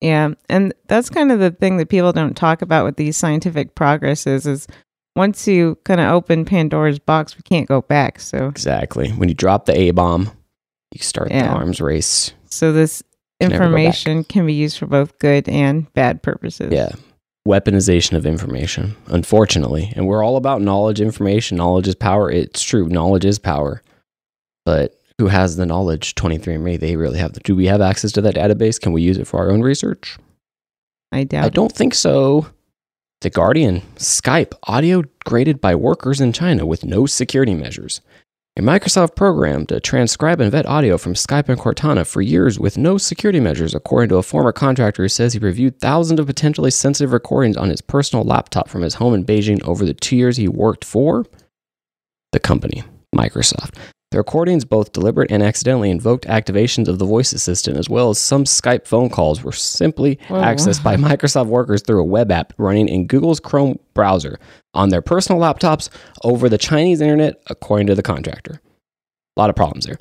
yeah, 0.00 0.30
and 0.48 0.72
that's 0.86 1.10
kind 1.10 1.32
of 1.32 1.38
the 1.40 1.50
thing 1.50 1.76
that 1.78 1.88
people 1.88 2.12
don't 2.12 2.36
talk 2.36 2.62
about 2.62 2.84
with 2.84 2.96
these 2.96 3.16
scientific 3.16 3.74
progresses 3.74 4.46
is 4.46 4.66
once 5.16 5.46
you 5.46 5.78
kind 5.84 6.00
of 6.00 6.10
open 6.12 6.44
Pandora's 6.44 6.98
box, 6.98 7.36
we 7.36 7.42
can't 7.42 7.68
go 7.68 7.82
back. 7.82 8.18
So, 8.20 8.48
Exactly. 8.48 9.10
When 9.10 9.28
you 9.28 9.34
drop 9.34 9.64
the 9.66 9.78
A 9.78 9.90
bomb, 9.92 10.30
you 10.92 11.00
start 11.00 11.28
the 11.28 11.46
arms 11.46 11.80
race. 11.80 12.32
so 12.50 12.72
this 12.72 13.02
Can 13.40 13.50
never 13.50 13.64
go 13.64 13.70
back. 13.70 13.78
information 13.86 14.24
can 14.24 14.46
be 14.46 14.54
used 14.54 14.78
for 14.78 14.86
both 14.86 15.18
good 15.18 15.48
and 15.48 15.92
bad 15.94 16.22
purposes. 16.22 16.72
Yeah. 16.72 16.90
Weaponization 17.46 18.16
of 18.16 18.24
information, 18.26 18.96
unfortunately. 19.08 19.92
And 19.94 20.06
we're 20.06 20.24
all 20.24 20.36
about 20.36 20.62
knowledge, 20.62 21.00
information. 21.00 21.58
Knowledge 21.58 21.86
is 21.88 21.94
power. 21.94 22.30
It's 22.30 22.62
true. 22.62 22.88
Knowledge 22.88 23.24
is 23.26 23.38
power. 23.38 23.82
But 24.64 24.98
who 25.18 25.28
has 25.28 25.56
the 25.56 25.66
knowledge? 25.66 26.14
23andMe, 26.14 26.78
they 26.78 26.96
really 26.96 27.18
have 27.18 27.32
the. 27.32 27.40
Do 27.40 27.54
we 27.54 27.66
have 27.66 27.80
access 27.80 28.12
to 28.12 28.20
that 28.22 28.34
database? 28.34 28.80
Can 28.80 28.92
we 28.92 29.02
use 29.02 29.18
it 29.18 29.26
for 29.26 29.38
our 29.38 29.50
own 29.50 29.62
research? 29.62 30.18
I 31.12 31.24
doubt. 31.24 31.44
I 31.44 31.48
don't 31.48 31.72
think 31.72 31.94
so. 31.94 32.48
The 33.20 33.30
Guardian, 33.30 33.80
Skype, 33.96 34.52
audio 34.64 35.04
graded 35.24 35.60
by 35.60 35.74
workers 35.74 36.20
in 36.20 36.32
China 36.32 36.66
with 36.66 36.84
no 36.84 37.06
security 37.06 37.54
measures. 37.54 38.00
A 38.56 38.60
Microsoft 38.60 39.16
program 39.16 39.66
to 39.66 39.80
transcribe 39.80 40.40
and 40.40 40.52
vet 40.52 40.66
audio 40.66 40.96
from 40.96 41.14
Skype 41.14 41.48
and 41.48 41.58
Cortana 41.58 42.06
for 42.06 42.20
years 42.20 42.58
with 42.58 42.78
no 42.78 42.98
security 42.98 43.40
measures, 43.40 43.74
according 43.74 44.10
to 44.10 44.16
a 44.16 44.22
former 44.22 44.52
contractor 44.52 45.02
who 45.02 45.08
says 45.08 45.32
he 45.32 45.40
reviewed 45.40 45.80
thousands 45.80 46.20
of 46.20 46.26
potentially 46.26 46.70
sensitive 46.70 47.12
recordings 47.12 47.56
on 47.56 47.70
his 47.70 47.80
personal 47.80 48.24
laptop 48.24 48.68
from 48.68 48.82
his 48.82 48.94
home 48.94 49.14
in 49.14 49.24
Beijing 49.24 49.60
over 49.64 49.84
the 49.84 49.94
two 49.94 50.16
years 50.16 50.36
he 50.36 50.46
worked 50.46 50.84
for 50.84 51.24
the 52.30 52.38
company, 52.38 52.84
Microsoft. 53.12 53.74
The 54.14 54.18
recordings, 54.18 54.64
both 54.64 54.92
deliberate 54.92 55.32
and 55.32 55.42
accidentally, 55.42 55.90
invoked 55.90 56.24
activations 56.26 56.86
of 56.86 57.00
the 57.00 57.04
voice 57.04 57.32
assistant, 57.32 57.76
as 57.76 57.90
well 57.90 58.10
as 58.10 58.20
some 58.20 58.44
Skype 58.44 58.86
phone 58.86 59.10
calls, 59.10 59.42
were 59.42 59.50
simply 59.50 60.20
Whoa. 60.28 60.40
accessed 60.40 60.84
by 60.84 60.94
Microsoft 60.96 61.48
workers 61.48 61.82
through 61.82 62.00
a 62.00 62.04
web 62.04 62.30
app 62.30 62.52
running 62.56 62.88
in 62.88 63.08
Google's 63.08 63.40
Chrome 63.40 63.76
browser 63.92 64.38
on 64.72 64.90
their 64.90 65.02
personal 65.02 65.42
laptops 65.42 65.88
over 66.22 66.48
the 66.48 66.58
Chinese 66.58 67.00
internet, 67.00 67.42
according 67.48 67.88
to 67.88 67.96
the 67.96 68.04
contractor. 68.04 68.60
A 69.36 69.40
lot 69.40 69.50
of 69.50 69.56
problems 69.56 69.84
there. 69.84 69.98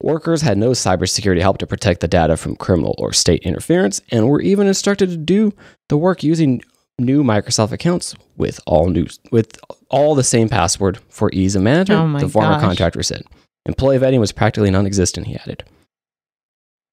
Workers 0.00 0.42
had 0.42 0.58
no 0.58 0.70
cybersecurity 0.70 1.40
help 1.40 1.58
to 1.58 1.66
protect 1.66 2.02
the 2.02 2.06
data 2.06 2.36
from 2.36 2.54
criminal 2.54 2.94
or 2.98 3.12
state 3.12 3.42
interference, 3.42 4.00
and 4.12 4.28
were 4.28 4.40
even 4.40 4.68
instructed 4.68 5.10
to 5.10 5.16
do 5.16 5.52
the 5.88 5.96
work 5.96 6.22
using 6.22 6.62
new 7.00 7.24
Microsoft 7.24 7.72
accounts 7.72 8.14
with 8.36 8.60
all 8.64 8.90
new 8.90 9.08
with 9.32 9.58
all 9.90 10.14
the 10.14 10.22
same 10.22 10.48
password 10.48 11.00
for 11.08 11.30
ease 11.32 11.56
of 11.56 11.62
management. 11.62 12.14
Oh 12.14 12.18
the 12.20 12.28
former 12.28 12.50
gosh. 12.50 12.60
contractor 12.60 13.02
said. 13.02 13.24
Employee 13.66 13.98
vetting 13.98 14.20
was 14.20 14.32
practically 14.32 14.70
non-existent. 14.70 15.26
He 15.26 15.36
added. 15.36 15.64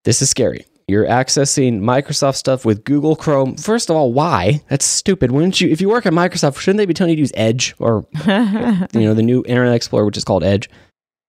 This 0.04 0.22
is 0.22 0.30
scary. 0.30 0.66
You're 0.88 1.06
accessing 1.06 1.80
Microsoft 1.80 2.36
stuff 2.36 2.66
with 2.66 2.84
Google 2.84 3.16
Chrome. 3.16 3.56
First 3.56 3.90
of 3.90 3.96
all, 3.96 4.12
why? 4.12 4.62
That's 4.68 4.84
stupid. 4.86 5.32
Wouldn't 5.32 5.62
you? 5.62 5.70
If 5.70 5.80
you 5.80 5.88
work 5.88 6.06
at 6.06 6.12
Microsoft, 6.12 6.60
shouldn't 6.60 6.78
they 6.78 6.86
be 6.86 6.94
telling 6.94 7.12
you 7.12 7.16
to 7.16 7.22
use 7.22 7.32
Edge 7.36 7.74
or 7.80 8.06
you 8.26 9.02
know 9.02 9.14
the 9.14 9.24
new 9.24 9.44
Internet 9.48 9.76
Explorer, 9.76 10.06
which 10.06 10.18
is 10.18 10.26
called 10.26 10.44
Edge? 10.44 10.70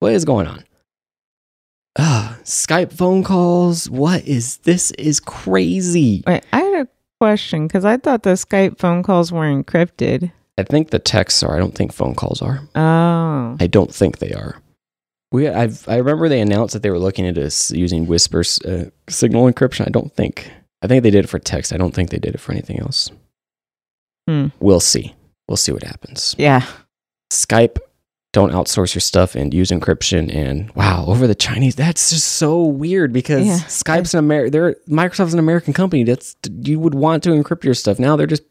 What 0.01 0.13
is 0.13 0.25
going 0.25 0.49
on? 0.49 0.65
Ah, 1.97 2.37
Skype 2.43 2.93
phone 2.93 3.23
calls. 3.23 3.89
What 3.89 4.27
is 4.27 4.57
this? 4.59 4.91
Is 4.93 5.21
crazy. 5.21 6.25
Wait, 6.27 6.45
I 6.53 6.61
had 6.61 6.87
a 6.87 6.89
question 7.21 7.69
because 7.69 7.85
I 7.85 7.97
thought 7.97 8.25
the 8.25 8.31
Skype 8.31 8.79
phone 8.79 9.05
calls 9.05 9.31
were 9.31 9.45
encrypted. 9.45 10.33
I 10.59 10.65
think 10.65 10.91
the 10.91 10.99
texts 10.99 11.45
are. 11.45 11.55
I 11.55 11.59
don't 11.59 11.75
think 11.75 11.93
phone 11.93 12.17
calls 12.17 12.43
are. 12.43 12.61
Oh, 12.75 13.57
I 13.61 13.69
don't 13.69 13.95
think 13.95 14.19
they 14.19 14.33
are. 14.33 14.61
We, 15.35 15.49
I've, 15.49 15.87
I 15.89 15.97
remember 15.97 16.29
they 16.29 16.41
announced 16.41 16.73
that 16.75 16.83
they 16.83 16.91
were 16.91 16.99
looking 16.99 17.25
into 17.25 17.51
using 17.77 18.07
Whisper 18.07 18.41
uh, 18.65 18.85
signal 19.09 19.51
encryption. 19.51 19.87
I 19.87 19.91
don't 19.91 20.13
think. 20.15 20.51
I 20.81 20.87
think 20.87 21.03
they 21.03 21.11
did 21.11 21.25
it 21.25 21.29
for 21.29 21.39
text. 21.39 21.73
I 21.73 21.77
don't 21.77 21.95
think 21.95 22.11
they 22.11 22.19
did 22.19 22.35
it 22.35 22.41
for 22.41 22.53
anything 22.53 22.79
else. 22.79 23.11
Hmm. 24.29 24.47
We'll 24.61 24.81
see. 24.81 25.15
We'll 25.49 25.57
see 25.57 25.73
what 25.73 25.83
happens. 25.83 26.35
yeah. 26.39 26.65
Skype, 27.31 27.79
don't 28.33 28.53
outsource 28.53 28.95
your 28.95 29.01
stuff 29.01 29.35
and 29.35 29.53
use 29.53 29.71
encryption. 29.71 30.33
And 30.35 30.71
wow, 30.77 31.05
over 31.07 31.27
the 31.27 31.35
Chinese, 31.35 31.75
that's 31.75 32.11
just 32.11 32.27
so 32.35 32.63
weird 32.65 33.13
because 33.13 33.47
Yeah. 33.47 33.59
Skype's 33.59 34.15
an 34.15 34.19
American. 34.21 34.53
They're 34.53 34.75
Microsoft's 34.89 35.33
an 35.33 35.39
American 35.39 35.73
company. 35.73 36.05
That's 36.05 36.37
you 36.63 36.79
would 36.79 36.95
want 36.95 37.23
to 37.25 37.31
encrypt 37.31 37.65
your 37.65 37.75
stuff. 37.75 37.99
Now 37.99 38.15
they're 38.17 38.27
just 38.27 38.45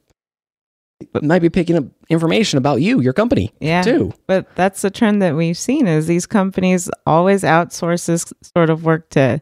might 1.21 1.41
be 1.41 1.49
picking 1.49 1.75
up 1.77 1.85
information 2.09 2.57
about 2.57 2.81
you, 2.81 2.99
your 3.01 3.13
company, 3.13 3.51
Yeah. 3.59 3.81
too. 3.81 4.13
But 4.27 4.47
that's 4.55 4.81
the 4.81 4.89
trend 4.91 5.21
that 5.21 5.35
we've 5.35 5.57
seen 5.57 5.87
is 5.87 6.07
these 6.07 6.25
companies 6.25 6.89
always 7.05 7.43
outsource 7.43 8.05
this 8.05 8.25
sort 8.55 8.69
of 8.69 8.83
work 8.83 9.09
to, 9.11 9.41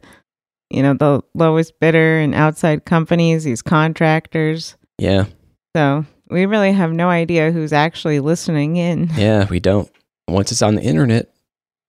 you 0.69 0.83
know, 0.83 0.93
the 0.93 1.21
lowest 1.33 1.79
bidder 1.79 2.19
and 2.19 2.33
outside 2.35 2.85
companies, 2.85 3.43
these 3.43 3.61
contractors. 3.61 4.75
Yeah, 4.97 5.25
So 5.75 6.05
we 6.29 6.45
really 6.45 6.71
have 6.73 6.91
no 6.91 7.09
idea 7.09 7.51
who's 7.51 7.73
actually 7.73 8.19
listening 8.19 8.77
in. 8.77 9.09
yeah, 9.17 9.47
we 9.49 9.59
don't. 9.59 9.89
Once 10.27 10.51
it's 10.51 10.61
on 10.61 10.75
the 10.75 10.81
internet, 10.83 11.23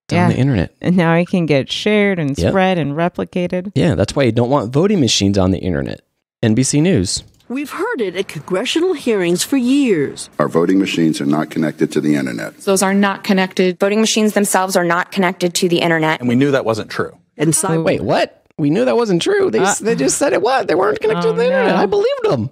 it's 0.08 0.14
Yeah. 0.14 0.24
on 0.24 0.30
the 0.30 0.36
internet. 0.38 0.74
And 0.80 0.96
now 0.96 1.14
it 1.14 1.28
can 1.28 1.46
get 1.46 1.70
shared 1.70 2.18
and 2.18 2.36
Yep. 2.36 2.50
spread 2.50 2.78
and 2.78 2.92
replicated. 2.94 3.70
Yeah, 3.74 3.94
that's 3.94 4.16
why 4.16 4.24
you 4.24 4.32
don't 4.32 4.50
want 4.50 4.72
voting 4.72 5.00
machines 5.00 5.38
on 5.38 5.50
the 5.52 5.58
internet. 5.58 6.00
NBC 6.42 6.80
News. 6.80 7.22
We've 7.52 7.70
heard 7.70 8.00
it 8.00 8.16
at 8.16 8.28
congressional 8.28 8.94
hearings 8.94 9.44
for 9.44 9.58
years. 9.58 10.30
Our 10.38 10.48
voting 10.48 10.78
machines 10.78 11.20
are 11.20 11.26
not 11.26 11.50
connected 11.50 11.92
to 11.92 12.00
the 12.00 12.14
internet. 12.14 12.56
Those 12.60 12.82
are 12.82 12.94
not 12.94 13.24
connected. 13.24 13.78
Voting 13.78 14.00
machines 14.00 14.32
themselves 14.32 14.74
are 14.74 14.84
not 14.84 15.12
connected 15.12 15.52
to 15.56 15.68
the 15.68 15.80
internet. 15.80 16.20
And 16.20 16.30
we 16.30 16.34
knew 16.34 16.50
that 16.50 16.64
wasn't 16.64 16.90
true. 16.90 17.14
And 17.36 17.50
cyber- 17.52 17.84
Wait, 17.84 18.00
what? 18.00 18.46
We 18.56 18.70
knew 18.70 18.86
that 18.86 18.96
wasn't 18.96 19.20
true. 19.20 19.50
They, 19.50 19.58
Uh, 19.58 19.74
they 19.82 19.94
just 19.94 20.16
said 20.16 20.32
it 20.32 20.40
was. 20.40 20.64
They 20.64 20.74
weren't 20.74 20.98
connected 21.00 21.28
oh, 21.28 21.32
to 21.32 21.36
the 21.36 21.44
internet. 21.44 21.74
no. 21.74 21.82
I 21.82 21.84
believed 21.84 22.22
them. 22.24 22.48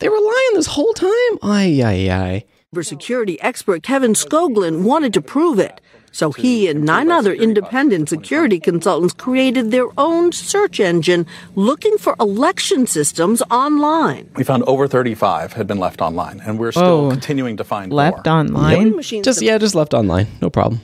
They 0.00 0.08
were 0.08 0.18
lying 0.18 0.50
this 0.54 0.66
whole 0.66 0.92
time. 0.92 1.38
Ay, 1.40 1.80
ay, 1.84 2.10
ay. 2.10 2.44
Cybersecurity 2.74 3.36
expert 3.40 3.84
Kevin 3.84 4.14
Skoglund 4.14 4.82
wanted 4.82 5.14
to 5.14 5.20
prove 5.22 5.60
it. 5.60 5.80
So 6.12 6.30
he 6.30 6.68
and 6.68 6.84
nine 6.84 7.10
other 7.10 7.32
independent 7.32 8.08
security 8.08 8.60
consultants 8.60 9.14
created 9.14 9.70
their 9.70 9.88
own 9.98 10.30
search 10.32 10.78
engine 10.78 11.26
looking 11.56 11.96
for 11.98 12.14
election 12.20 12.86
systems 12.86 13.42
online. 13.50 14.30
We 14.36 14.44
found 14.44 14.62
over 14.64 14.86
35 14.86 15.54
had 15.54 15.66
been 15.66 15.78
left 15.78 16.00
online, 16.02 16.40
and 16.44 16.58
we're 16.58 16.72
still 16.72 17.04
Whoa. 17.04 17.10
continuing 17.10 17.56
to 17.56 17.64
find 17.64 17.92
Left 17.92 18.26
more. 18.26 18.34
online. 18.36 18.76
Voting 18.76 18.96
machines 18.96 19.24
Just, 19.24 19.42
yeah, 19.42 19.56
just 19.58 19.74
left 19.74 19.94
online. 19.94 20.26
No 20.40 20.50
problem. 20.50 20.80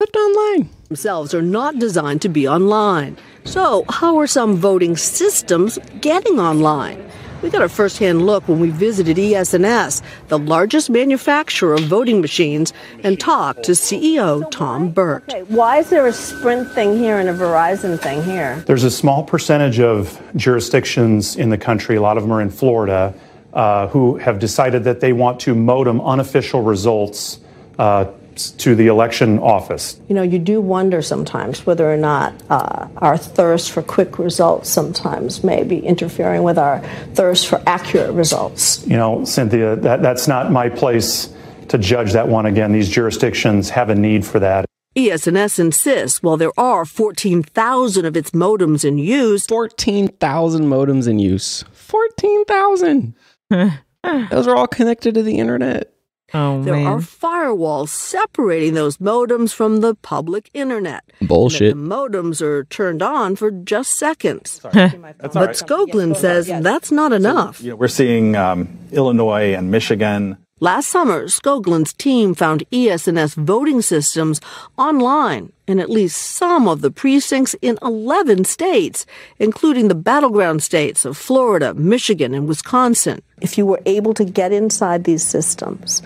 Left 0.00 0.16
online. 0.16 0.68
themselves 0.88 1.34
are 1.34 1.42
not 1.42 1.78
designed 1.78 2.20
to 2.22 2.28
be 2.28 2.48
online. 2.48 3.16
So, 3.44 3.84
how 3.88 4.16
are 4.18 4.26
some 4.26 4.56
voting 4.56 4.96
systems 4.96 5.78
getting 6.00 6.38
online? 6.40 6.98
We 7.44 7.50
got 7.50 7.60
a 7.60 7.68
first-hand 7.68 8.24
look 8.24 8.48
when 8.48 8.58
we 8.58 8.70
visited 8.70 9.18
E 9.18 9.34
ES&S, 9.34 10.00
the 10.28 10.38
largest 10.38 10.88
manufacturer 10.88 11.74
of 11.74 11.82
voting 11.82 12.22
machines, 12.22 12.72
and 13.02 13.20
talked 13.20 13.64
to 13.64 13.72
CEO 13.72 14.50
Tom 14.50 14.88
Burt. 14.88 15.30
Why 15.48 15.76
is 15.76 15.90
there 15.90 16.06
a 16.06 16.12
Sprint 16.14 16.72
thing 16.72 16.96
here 16.96 17.18
and 17.18 17.28
a 17.28 17.34
Verizon 17.34 18.00
thing 18.00 18.22
here? 18.22 18.64
There's 18.66 18.84
a 18.84 18.90
small 18.90 19.22
percentage 19.22 19.78
of 19.78 20.18
jurisdictions 20.36 21.36
in 21.36 21.50
the 21.50 21.58
country, 21.58 21.96
a 21.96 22.00
lot 22.00 22.16
of 22.16 22.22
them 22.22 22.32
are 22.32 22.40
in 22.40 22.48
Florida, 22.48 23.12
uh, 23.52 23.88
who 23.88 24.16
have 24.16 24.38
decided 24.38 24.84
that 24.84 25.00
they 25.00 25.12
want 25.12 25.38
to 25.40 25.54
modem 25.54 26.00
unofficial 26.00 26.62
results 26.62 27.40
uh, 27.78 28.06
to 28.36 28.74
the 28.74 28.86
election 28.86 29.38
office. 29.38 30.00
You 30.08 30.14
know, 30.14 30.22
you 30.22 30.38
do 30.38 30.60
wonder 30.60 31.02
sometimes 31.02 31.66
whether 31.66 31.90
or 31.90 31.96
not 31.96 32.34
uh, 32.50 32.88
our 32.98 33.16
thirst 33.16 33.72
for 33.72 33.82
quick 33.82 34.18
results 34.18 34.68
sometimes 34.68 35.44
may 35.44 35.62
be 35.64 35.78
interfering 35.78 36.42
with 36.42 36.58
our 36.58 36.80
thirst 37.14 37.48
for 37.48 37.62
accurate 37.66 38.12
results. 38.12 38.86
You 38.86 38.96
know, 38.96 39.24
Cynthia, 39.24 39.76
that, 39.76 40.02
that's 40.02 40.28
not 40.28 40.50
my 40.50 40.68
place 40.68 41.34
to 41.68 41.78
judge 41.78 42.12
that 42.12 42.28
one 42.28 42.46
again. 42.46 42.72
These 42.72 42.88
jurisdictions 42.88 43.70
have 43.70 43.90
a 43.90 43.94
need 43.94 44.24
for 44.24 44.38
that. 44.40 44.66
ES&S 44.96 45.58
insists 45.58 46.22
while 46.22 46.36
there 46.36 46.52
are 46.56 46.84
14,000 46.84 48.04
of 48.04 48.16
its 48.16 48.30
modems 48.30 48.84
in 48.84 48.98
use, 48.98 49.44
14,000 49.46 50.66
modems 50.66 51.08
in 51.08 51.18
use. 51.18 51.64
14,000. 51.72 53.14
Those 53.50 54.46
are 54.46 54.54
all 54.54 54.68
connected 54.68 55.14
to 55.14 55.22
the 55.22 55.38
internet. 55.38 55.93
Oh 56.34 56.62
there 56.62 56.74
man. 56.74 56.86
are 56.86 56.98
firewalls 56.98 57.90
separating 57.90 58.74
those 58.74 58.96
modems 58.98 59.54
from 59.54 59.80
the 59.80 59.94
public 59.94 60.50
internet. 60.52 61.04
Bullshit. 61.22 61.74
The 61.74 61.80
modems 61.80 62.42
are 62.42 62.64
turned 62.64 63.02
on 63.02 63.36
for 63.36 63.52
just 63.52 63.94
seconds. 63.94 64.58
That's 64.72 64.94
But 64.94 65.34
right. 65.34 65.50
Skoglund 65.50 66.16
says 66.16 66.48
that's 66.48 66.90
not 66.90 67.12
enough. 67.12 67.60
You 67.62 67.70
know, 67.70 67.76
we're 67.76 67.88
seeing 67.88 68.34
um, 68.34 68.76
Illinois 68.90 69.54
and 69.54 69.70
Michigan. 69.70 70.36
Last 70.60 70.88
summer, 70.88 71.24
Skoglund's 71.24 71.92
team 71.92 72.34
found 72.34 72.64
ES&S 72.72 73.34
voting 73.34 73.82
systems 73.82 74.40
online 74.78 75.52
in 75.66 75.78
at 75.78 75.90
least 75.90 76.16
some 76.16 76.68
of 76.68 76.80
the 76.80 76.90
precincts 76.90 77.54
in 77.60 77.76
11 77.82 78.44
states, 78.44 79.04
including 79.38 79.88
the 79.88 79.94
battleground 79.94 80.62
states 80.62 81.04
of 81.04 81.16
Florida, 81.16 81.74
Michigan, 81.74 82.34
and 82.34 82.46
Wisconsin. 82.46 83.20
If 83.40 83.58
you 83.58 83.66
were 83.66 83.80
able 83.84 84.14
to 84.14 84.24
get 84.24 84.52
inside 84.52 85.04
these 85.04 85.24
systems, 85.24 86.02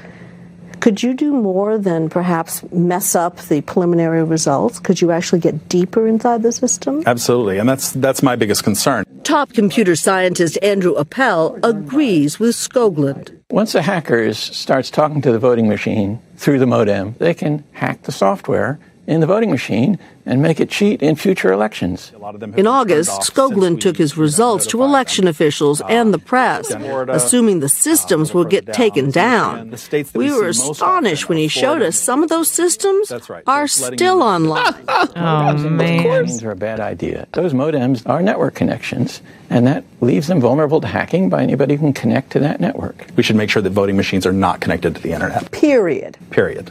could 0.88 1.02
you 1.02 1.12
do 1.12 1.34
more 1.34 1.76
than 1.76 2.08
perhaps 2.08 2.62
mess 2.72 3.14
up 3.14 3.36
the 3.48 3.60
preliminary 3.60 4.24
results? 4.24 4.80
Could 4.80 5.02
you 5.02 5.10
actually 5.10 5.40
get 5.40 5.68
deeper 5.68 6.08
inside 6.08 6.42
the 6.42 6.50
system? 6.50 7.02
Absolutely, 7.04 7.58
and 7.58 7.68
that's 7.68 7.92
that's 7.92 8.22
my 8.22 8.36
biggest 8.36 8.64
concern. 8.64 9.04
Top 9.22 9.52
computer 9.52 9.94
scientist 9.94 10.56
Andrew 10.62 10.94
Appel 10.96 11.58
agrees 11.62 12.40
with 12.40 12.56
Skoglund. 12.56 13.38
Once 13.50 13.74
a 13.74 13.82
hacker 13.82 14.32
starts 14.32 14.90
talking 14.90 15.20
to 15.20 15.30
the 15.30 15.38
voting 15.38 15.68
machine 15.68 16.22
through 16.38 16.58
the 16.58 16.66
modem, 16.66 17.16
they 17.18 17.34
can 17.34 17.64
hack 17.72 18.04
the 18.04 18.12
software 18.12 18.80
in 19.08 19.20
the 19.20 19.26
voting 19.26 19.50
machine 19.50 19.98
and 20.26 20.42
make 20.42 20.60
it 20.60 20.68
cheat 20.68 21.02
in 21.02 21.16
future 21.16 21.50
elections. 21.50 22.12
In 22.56 22.66
August, 22.66 23.22
Skoglund 23.22 23.80
took 23.80 23.96
his 23.96 24.18
results 24.18 24.66
to 24.66 24.82
election 24.82 25.26
officials 25.26 25.80
and 25.88 26.12
the 26.12 26.18
press, 26.18 26.70
assuming 26.70 27.60
the 27.60 27.70
systems 27.70 28.34
would 28.34 28.50
get 28.50 28.70
taken 28.74 29.10
down. 29.10 29.74
We 30.14 30.30
were 30.30 30.48
astonished 30.48 31.28
when 31.30 31.38
he 31.38 31.48
showed 31.48 31.80
us 31.80 31.98
some 31.98 32.22
of 32.22 32.28
those 32.28 32.50
systems 32.50 33.10
are 33.46 33.66
still 33.66 34.22
online. 34.22 34.74
oh 34.88 35.56
man. 35.56 36.04
Modems 36.04 36.44
are 36.44 36.50
a 36.50 36.56
bad 36.56 36.78
idea. 36.78 37.26
Those 37.32 37.54
modems 37.54 38.06
are 38.06 38.20
network 38.20 38.54
connections, 38.54 39.22
and 39.48 39.66
that 39.66 39.84
leaves 40.02 40.26
them 40.26 40.40
vulnerable 40.40 40.82
to 40.82 40.86
hacking 40.86 41.30
by 41.30 41.42
anybody 41.42 41.76
who 41.76 41.86
can 41.86 41.92
connect 41.94 42.32
to 42.32 42.40
that 42.40 42.60
network. 42.60 43.06
We 43.16 43.22
should 43.22 43.36
make 43.36 43.48
sure 43.48 43.62
that 43.62 43.70
voting 43.70 43.96
machines 43.96 44.26
are 44.26 44.32
not 44.34 44.60
connected 44.60 44.94
to 44.96 45.00
the 45.00 45.12
internet. 45.12 45.50
Period. 45.50 46.18
Period. 46.30 46.70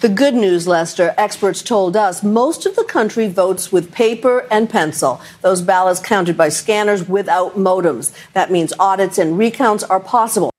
The 0.00 0.08
good 0.08 0.34
news, 0.34 0.66
Lester, 0.68 1.14
experts 1.18 1.62
told 1.62 1.96
us 1.96 2.22
most 2.22 2.64
of 2.66 2.76
the 2.76 2.84
country 2.84 3.28
votes 3.28 3.72
with 3.72 3.92
paper 3.92 4.46
and 4.50 4.70
pencil. 4.70 5.20
Those 5.42 5.60
ballots 5.62 6.00
counted 6.00 6.36
by 6.36 6.48
scanners 6.50 7.08
without 7.08 7.56
modems. 7.56 8.12
That 8.32 8.50
means 8.50 8.72
audits 8.78 9.18
and 9.18 9.36
recounts 9.36 9.82
are 9.84 10.00
possible. 10.00 10.50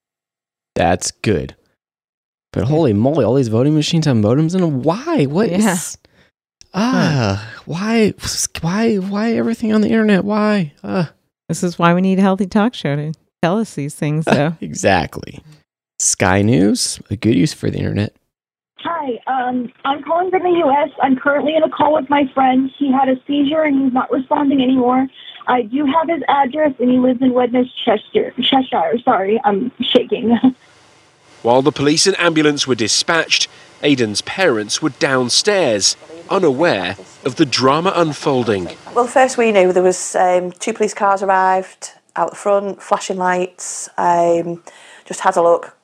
That's 0.76 1.12
good. 1.12 1.56
But 2.54 2.66
holy 2.66 2.94
moly, 2.94 3.24
all 3.24 3.36
these 3.36 3.48
voting 3.48 3.76
machines 3.76 4.06
have 4.06 4.18
modems 4.18 4.54
in 4.54 4.62
them. 4.62 4.84
Why? 4.84 5.26
What 5.26 5.50
is- 5.50 5.64
Yeah. 5.64 5.78
Ah, 6.74 7.54
why? 7.66 8.14
Why? 8.62 8.96
Why 8.98 9.34
everything 9.34 9.74
on 9.74 9.82
the 9.82 9.90
internet? 9.90 10.24
Why? 10.24 10.74
Uh, 10.84 11.06
This 11.50 11.64
is 11.64 11.78
why 11.78 11.94
we 11.94 12.00
need 12.02 12.18
a 12.20 12.22
healthy 12.22 12.46
talk 12.48 12.74
show 12.74 12.96
to 12.96 13.12
tell 13.42 13.60
us 13.60 13.74
these 13.74 13.94
things, 13.96 14.24
though. 14.32 14.56
exactly. 14.62 15.42
Sky 16.00 16.42
News, 16.42 17.00
a 17.10 17.16
good 17.18 17.36
use 17.36 17.54
for 17.54 17.70
the 17.70 17.78
internet. 17.78 18.16
Hi, 19.42 19.50
um, 19.50 19.72
I'm 19.86 20.04
calling 20.04 20.30
from 20.30 20.44
the 20.44 20.58
U.S. 20.60 20.90
I'm 21.02 21.16
currently 21.16 21.56
in 21.56 21.64
a 21.64 21.70
call 21.70 21.94
with 21.94 22.10
my 22.10 22.28
friend. 22.34 22.70
He 22.78 22.92
had 22.92 23.10
a 23.10 23.16
seizure 23.26 23.64
and 23.64 23.84
he's 23.84 23.94
not 23.94 24.12
responding 24.12 24.62
anymore. 24.62 25.08
I 25.48 25.64
do 25.64 25.86
have 25.86 26.08
his 26.08 26.22
address, 26.28 26.74
and 26.80 26.90
he 26.90 27.00
lives 27.00 27.22
in 27.22 27.34
Widnes, 27.34 27.68
Cheshire. 27.84 28.32
Cheshire. 28.40 29.00
Sorry, 29.04 29.42
I'm 29.44 29.72
shaking. 29.82 30.38
While 31.42 31.64
the 31.64 31.72
police 31.72 32.06
and 32.06 32.18
ambulance 32.20 32.68
were 32.68 32.76
dispatched, 32.76 33.48
Aidan's 33.82 34.22
parents 34.22 34.84
were 34.84 34.92
downstairs, 34.92 35.98
unaware 36.30 36.96
of 37.26 37.38
the 37.38 37.46
drama 37.46 37.92
unfolding. 37.96 38.70
Well, 38.94 39.08
first 39.08 39.40
we 39.40 39.52
knew 39.52 39.74
there 39.74 39.82
was 39.82 40.16
um, 40.16 40.52
two 40.52 40.74
police 40.74 40.94
cars 40.94 41.24
arrived 41.24 41.94
out 42.16 42.30
the 42.30 42.36
front, 42.36 42.84
flashing 42.84 43.18
lights. 43.18 43.90
Um, 43.98 44.62
just 45.06 45.22
had 45.22 45.36
a 45.36 45.42
look, 45.42 45.76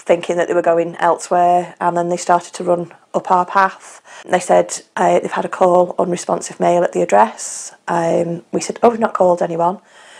thinking 0.00 0.36
that 0.36 0.48
they 0.48 0.54
were 0.54 0.62
going 0.62 0.96
elsewhere, 0.96 1.74
and 1.80 1.96
then 1.96 2.08
they 2.08 2.16
started 2.16 2.54
to 2.54 2.64
run 2.64 2.92
up 3.14 3.30
our 3.30 3.46
path. 3.46 4.02
They 4.24 4.40
said 4.40 4.82
uh, 4.96 5.20
they've 5.20 5.30
had 5.30 5.44
a 5.44 5.48
call, 5.48 5.94
unresponsive 5.98 6.60
male 6.60 6.82
at 6.82 6.92
the 6.92 7.02
address. 7.02 7.74
Um, 7.88 8.44
we 8.52 8.60
said, 8.60 8.78
"Oh, 8.82 8.90
we've 8.90 9.00
not 9.00 9.14
called 9.14 9.42
anyone." 9.42 9.78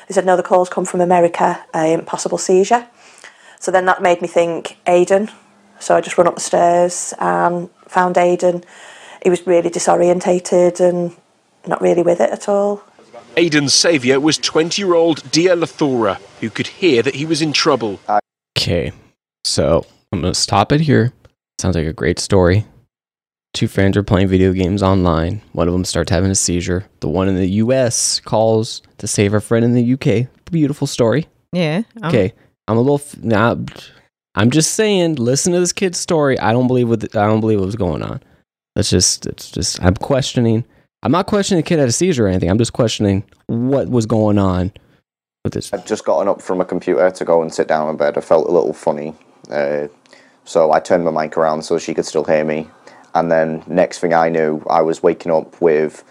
They 0.09 0.15
said, 0.15 0.27
"No, 0.27 0.37
the 0.37 0.43
calls 0.43 0.69
come 0.69 0.85
from 0.85 1.01
America, 1.01 1.65
um, 1.75 2.05
possible 2.05 2.39
seizure." 2.39 2.87
So 3.59 3.71
then 3.71 3.85
that 3.87 4.03
made 4.03 4.23
me 4.23 4.29
think, 4.29 4.79
Aidan. 4.87 5.31
So 5.79 5.97
I 5.97 6.01
just 6.01 6.19
run 6.19 6.27
up 6.27 6.35
the 6.35 6.41
stairs 6.41 7.15
and 7.19 7.69
found 7.89 8.17
Aidan. 8.17 8.65
He 9.23 9.31
was 9.31 9.47
really 9.47 9.71
disorientated 9.71 10.81
and 10.81 11.15
not 11.67 11.81
really 11.81 12.03
with 12.03 12.21
it 12.21 12.31
at 12.31 12.49
all. 12.49 12.83
Aidan's 13.37 13.75
saviour 13.75 14.19
was 14.19 14.39
20 14.39 14.81
year 14.83 14.95
old 14.95 15.31
Dia 15.31 15.57
Lathora, 15.57 16.19
who 16.41 16.51
could 16.51 16.67
hear 16.67 17.03
that 17.03 17.15
he 17.15 17.25
was 17.25 17.43
in 17.43 17.53
trouble. 17.53 18.01
Okay, 18.57 18.93
so 19.45 19.85
I'm 20.13 20.21
gonna 20.21 20.35
stop 20.35 20.73
it 20.73 20.81
here. 20.81 21.13
Sounds 21.61 21.77
like 21.77 21.87
a 21.87 21.93
great 21.93 22.19
story. 22.19 22.65
Two 23.53 23.69
friends 23.69 23.97
are 23.97 24.03
playing 24.03 24.29
video 24.29 24.53
games 24.53 24.83
online. 24.83 25.43
One 25.53 25.67
of 25.67 25.73
them 25.75 25.85
starts 25.85 26.11
having 26.11 26.31
a 26.31 26.35
seizure. 26.37 26.87
The 27.01 27.09
one 27.09 27.29
in 27.29 27.35
the 27.37 27.49
U.S. 27.49 28.21
calls 28.21 28.81
to 28.99 29.07
save 29.09 29.33
her 29.33 29.41
friend 29.41 29.65
in 29.65 29.73
the 29.75 29.83
U.K. 29.83 30.29
Beautiful 30.51 30.87
story. 30.87 31.27
Yeah. 31.53 31.83
I'm- 32.01 32.09
Okay, 32.11 32.33
I'm 32.69 32.77
a 32.77 32.81
little 32.81 33.01
f- 33.01 33.17
now. 33.19 33.59
I'm 34.37 34.51
just 34.51 34.75
saying. 34.75 35.17
Listen 35.17 35.53
to 35.53 35.59
this 35.61 35.73
kid's 35.73 35.99
story. 35.99 36.39
I 36.39 36.53
don't 36.53 36.69
believe 36.69 36.89
what 36.89 37.03
I 37.17 37.27
don't 37.27 37.41
believe 37.41 37.59
what 37.59 37.67
was 37.67 37.77
going 37.77 38.03
on. 38.03 38.23
That's 38.77 38.89
just. 38.89 39.27
It's 39.27 39.51
just. 39.51 39.83
I'm 39.83 39.95
questioning. 39.97 40.65
I'm 41.03 41.11
not 41.13 41.27
questioning 41.27 41.63
the 41.63 41.67
kid 41.69 41.81
had 41.81 41.89
a 41.89 41.93
seizure 41.93 42.27
or 42.27 42.29
anything. 42.29 42.51
I'm 42.51 42.59
just 42.59 42.73
questioning 42.73 43.25
what 43.49 43.89
was 43.89 44.07
going 44.07 44.39
on 44.39 44.73
with 45.45 45.55
this. 45.55 45.73
I'd 45.73 45.87
just 45.87 46.05
gotten 46.05 46.29
up 46.29 46.41
from 46.41 46.61
a 46.61 46.65
computer 46.65 47.11
to 47.11 47.25
go 47.25 47.43
and 47.43 47.53
sit 47.53 47.67
down 47.67 47.89
in 47.91 47.97
bed. 47.97 48.17
I 48.17 48.21
felt 48.21 48.47
a 48.47 48.53
little 48.53 48.73
funny. 48.75 49.15
Uh, 49.51 49.89
so 50.45 50.73
I 50.73 50.81
turned 50.81 51.05
my 51.05 51.11
mic 51.11 51.37
around 51.37 51.63
so 51.63 51.79
she 51.79 51.95
could 51.95 52.07
still 52.07 52.25
hear 52.25 52.45
me. 52.45 52.69
And 53.15 53.31
then 53.31 53.63
next 53.67 53.99
thing 53.99 54.15
I 54.15 54.29
knew, 54.29 54.63
I 54.71 54.83
was 54.83 55.03
waking 55.03 55.33
up 55.33 55.61
with 55.61 56.05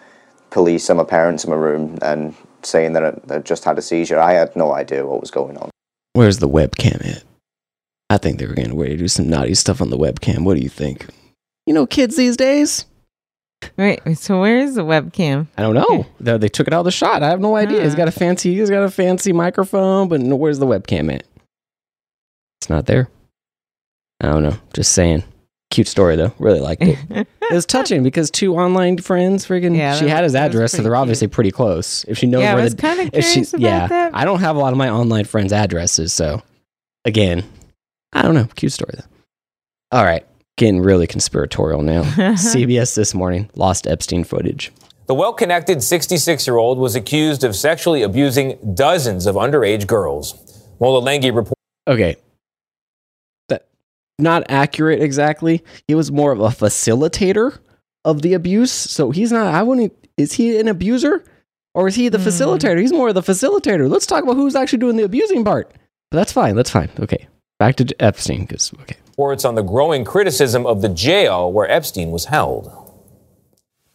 police 0.50 0.89
and 0.89 0.98
my 0.98 1.03
parents 1.03 1.43
in 1.43 1.50
my 1.50 1.55
room 1.55 1.98
and 2.01 2.36
saying 2.63 2.93
that 2.93 3.03
I, 3.03 3.36
I 3.36 3.39
just 3.39 3.63
had 3.63 3.77
a 3.77 3.81
seizure. 3.81 4.19
I 4.19 4.34
had 4.34 4.55
no 4.55 4.74
idea 4.74 5.05
what 5.05 5.22
was 5.22 5.31
going 5.31 5.58
on. 5.58 5.69
Where's 6.13 6.39
the 6.39 6.50
webcam 6.50 7.05
at? 7.05 7.24
I 8.10 8.17
think 8.17 8.39
they 8.39 8.48
were 8.48 8.55
going 8.55 8.75
to 8.75 8.98
do 8.98 9.08
some 9.08 9.29
naughty 9.29 9.53
stuff 9.53 9.81
on 9.81 9.91
the 9.91 9.98
webcam. 9.98 10.43
What 10.43 10.58
do 10.58 10.62
you 10.62 10.69
think? 10.69 11.08
You 11.65 11.74
know, 11.74 11.86
kids 11.86 12.17
these 12.17 12.36
days. 12.36 12.86
Wait, 13.77 14.00
so 14.17 14.39
where 14.41 14.58
is 14.58 14.75
the 14.75 14.84
webcam? 14.84 15.48
I 15.58 15.62
don't 15.62 15.75
know. 15.75 16.08
They, 16.19 16.38
they 16.38 16.48
took 16.48 16.67
it 16.67 16.74
out 16.74 16.79
of 16.79 16.86
the 16.86 16.91
shot. 16.91 17.24
I 17.24 17.29
have 17.29 17.41
no 17.41 17.55
idea. 17.55 17.84
He's 17.84 17.96
got 17.96 18.08
a 18.08 18.12
fancy. 18.12 18.55
He's 18.55 18.69
got 18.69 18.84
a 18.84 18.89
fancy 18.89 19.31
microphone, 19.31 20.08
but 20.08 20.22
no, 20.22 20.36
where's 20.36 20.60
the 20.60 20.65
webcam 20.65 21.13
at? 21.13 21.24
It's 22.62 22.69
not 22.69 22.88
there. 22.88 23.10
I 24.22 24.28
don't 24.28 24.44
know. 24.44 24.58
Just 24.74 24.92
saying. 24.94 25.24
Cute 25.70 25.88
story 25.88 26.16
though. 26.16 26.34
Really 26.40 26.60
liked 26.60 26.82
it. 26.82 26.98
it 27.12 27.54
was 27.54 27.66
touching 27.66 28.02
because 28.02 28.32
two 28.32 28.56
online 28.56 28.98
friends, 28.98 29.46
freaking 29.46 29.78
Yeah, 29.78 29.96
she 29.96 30.06
that 30.06 30.12
had 30.12 30.24
his 30.24 30.34
address, 30.36 30.72
so 30.72 30.82
they're 30.82 30.96
obviously 30.96 31.28
pretty 31.28 31.52
close. 31.52 32.04
If 32.06 32.18
she 32.18 32.26
knows 32.26 32.42
Yeah, 32.42 32.52
I 32.52 32.56
where 32.56 32.64
was 32.64 32.76
the, 32.76 32.82
kinda 32.82 33.10
if 33.14 33.24
she, 33.24 33.34
curious 33.34 33.54
about 33.54 33.62
yeah, 33.62 33.88
that. 33.88 34.16
I 34.16 34.26
don't 34.26 34.40
have 34.40 34.56
a 34.56 34.60
lot 34.60 34.74
of 34.74 34.78
my 34.78 34.90
online 34.90 35.26
friends' 35.26 35.54
addresses, 35.54 36.12
so 36.12 36.42
again, 37.06 37.44
I 38.14 38.24
don't 38.24 38.34
know. 38.34 38.48
Cute 38.56 38.72
story 38.72 38.94
though. 38.98 39.98
All 39.98 40.04
right, 40.04 40.26
getting 40.58 40.82
really 40.82 41.06
conspiratorial 41.06 41.84
now. 41.84 42.02
CBS 42.34 42.96
this 42.96 43.14
morning 43.14 43.48
lost 43.56 43.86
Epstein 43.86 44.24
footage. 44.24 44.72
The 45.06 45.14
well 45.14 45.34
connected 45.34 45.84
66 45.84 46.48
year 46.48 46.58
old 46.58 46.80
was 46.80 46.96
accused 46.96 47.44
of 47.44 47.56
sexually 47.56 48.02
abusing 48.02 48.58
dozens 48.74 49.28
of 49.28 49.36
underage 49.36 49.86
girls. 49.86 50.34
Mola 50.80 51.02
Lenghi 51.02 51.34
reports. 51.34 51.54
Okay. 51.88 52.16
That 54.20 54.24
not 54.24 54.44
accurate 54.50 55.02
exactly. 55.02 55.64
He 55.88 55.96
was 55.96 56.12
more 56.12 56.32
of 56.32 56.40
a 56.40 56.50
facilitator 56.50 57.60
of 58.06 58.22
the 58.22 58.34
abuse. 58.34 58.72
So 58.72 59.12
he's 59.12 59.32
not 59.32 59.54
I 59.54 59.64
wouldn't 59.64 59.94
is 60.18 60.34
he 60.34 60.60
an 60.60 60.68
abuser? 60.68 61.24
Or 61.74 61.88
is 61.88 61.96
he 61.96 62.10
the 62.10 62.18
hmm. 62.18 62.28
facilitator? 62.28 62.80
He's 62.80 62.92
more 62.92 63.10
of 63.10 63.16
the 63.16 63.22
facilitator. 63.22 63.90
Let's 63.90 64.06
talk 64.06 64.24
about 64.24 64.36
who's 64.36 64.56
actually 64.56 64.80
doing 64.80 64.98
the 64.98 65.04
abusing 65.04 65.46
part. 65.46 65.72
But 66.12 66.18
that's 66.18 66.34
fine. 66.34 66.56
That's 66.56 66.70
fine. 66.70 66.90
Okay. 67.00 67.28
Back 67.58 67.76
to 67.78 67.96
Epstein 68.00 68.48
cuz 68.48 68.74
okay. 68.82 68.98
Reports 69.08 69.46
on 69.46 69.56
the 69.56 69.62
growing 69.62 70.06
criticism 70.06 70.66
of 70.66 70.82
the 70.82 70.90
jail 70.90 71.52
where 71.52 71.70
Epstein 71.70 72.12
was 72.12 72.26
held. 72.26 72.72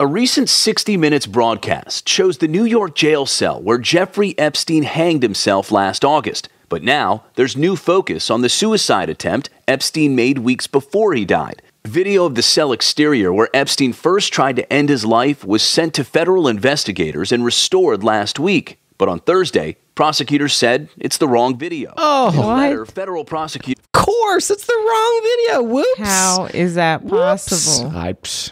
A 0.01 0.07
recent 0.07 0.49
60 0.49 0.97
Minutes 0.97 1.27
broadcast 1.27 2.09
shows 2.09 2.39
the 2.39 2.49
New 2.49 2.65
York 2.65 2.95
jail 2.95 3.27
cell 3.27 3.63
where 3.63 3.79
Jeffrey 3.79 4.37
Epstein 4.39 4.83
hanged 4.83 5.23
himself 5.23 5.71
last 5.71 6.05
August. 6.05 6.49
But 6.75 6.83
now 6.83 7.23
there's 7.37 7.57
new 7.57 7.77
focus 7.77 8.33
on 8.33 8.41
the 8.41 8.49
suicide 8.49 9.09
attempt 9.09 9.49
Epstein 9.69 10.17
made 10.17 10.39
weeks 10.39 10.67
before 10.67 11.15
he 11.15 11.25
died. 11.25 11.63
Video 11.87 12.25
of 12.25 12.35
the 12.35 12.43
cell 12.43 12.73
exterior 12.73 13.33
where 13.33 13.49
Epstein 13.55 13.93
first 13.93 14.33
tried 14.33 14.57
to 14.57 14.73
end 14.73 14.89
his 14.89 15.05
life 15.05 15.45
was 15.45 15.63
sent 15.63 15.95
to 15.95 16.03
federal 16.03 16.49
investigators 16.49 17.31
and 17.31 17.45
restored 17.45 18.03
last 18.03 18.41
week. 18.41 18.81
But 18.99 19.09
on 19.09 19.21
Thursday, 19.21 19.77
prosecutors 19.95 20.53
said 20.53 20.89
it's 20.99 21.19
the 21.19 21.29
wrong 21.29 21.57
video. 21.57 21.95
Oh, 21.97 22.31
In 22.33 22.39
what? 22.39 22.57
letter, 22.59 22.87
federal 22.87 23.25
prosecutor. 23.25 23.81
Of 23.81 23.93
course, 23.93 24.51
it's 24.51 24.67
the 24.67 24.75
wrong 24.75 25.21
video. 25.23 25.63
Whoops. 25.63 25.99
How 26.01 26.47
is 26.53 26.75
that 26.75 27.07
possible? 27.07 27.97
I, 27.97 28.15
psh, 28.15 28.51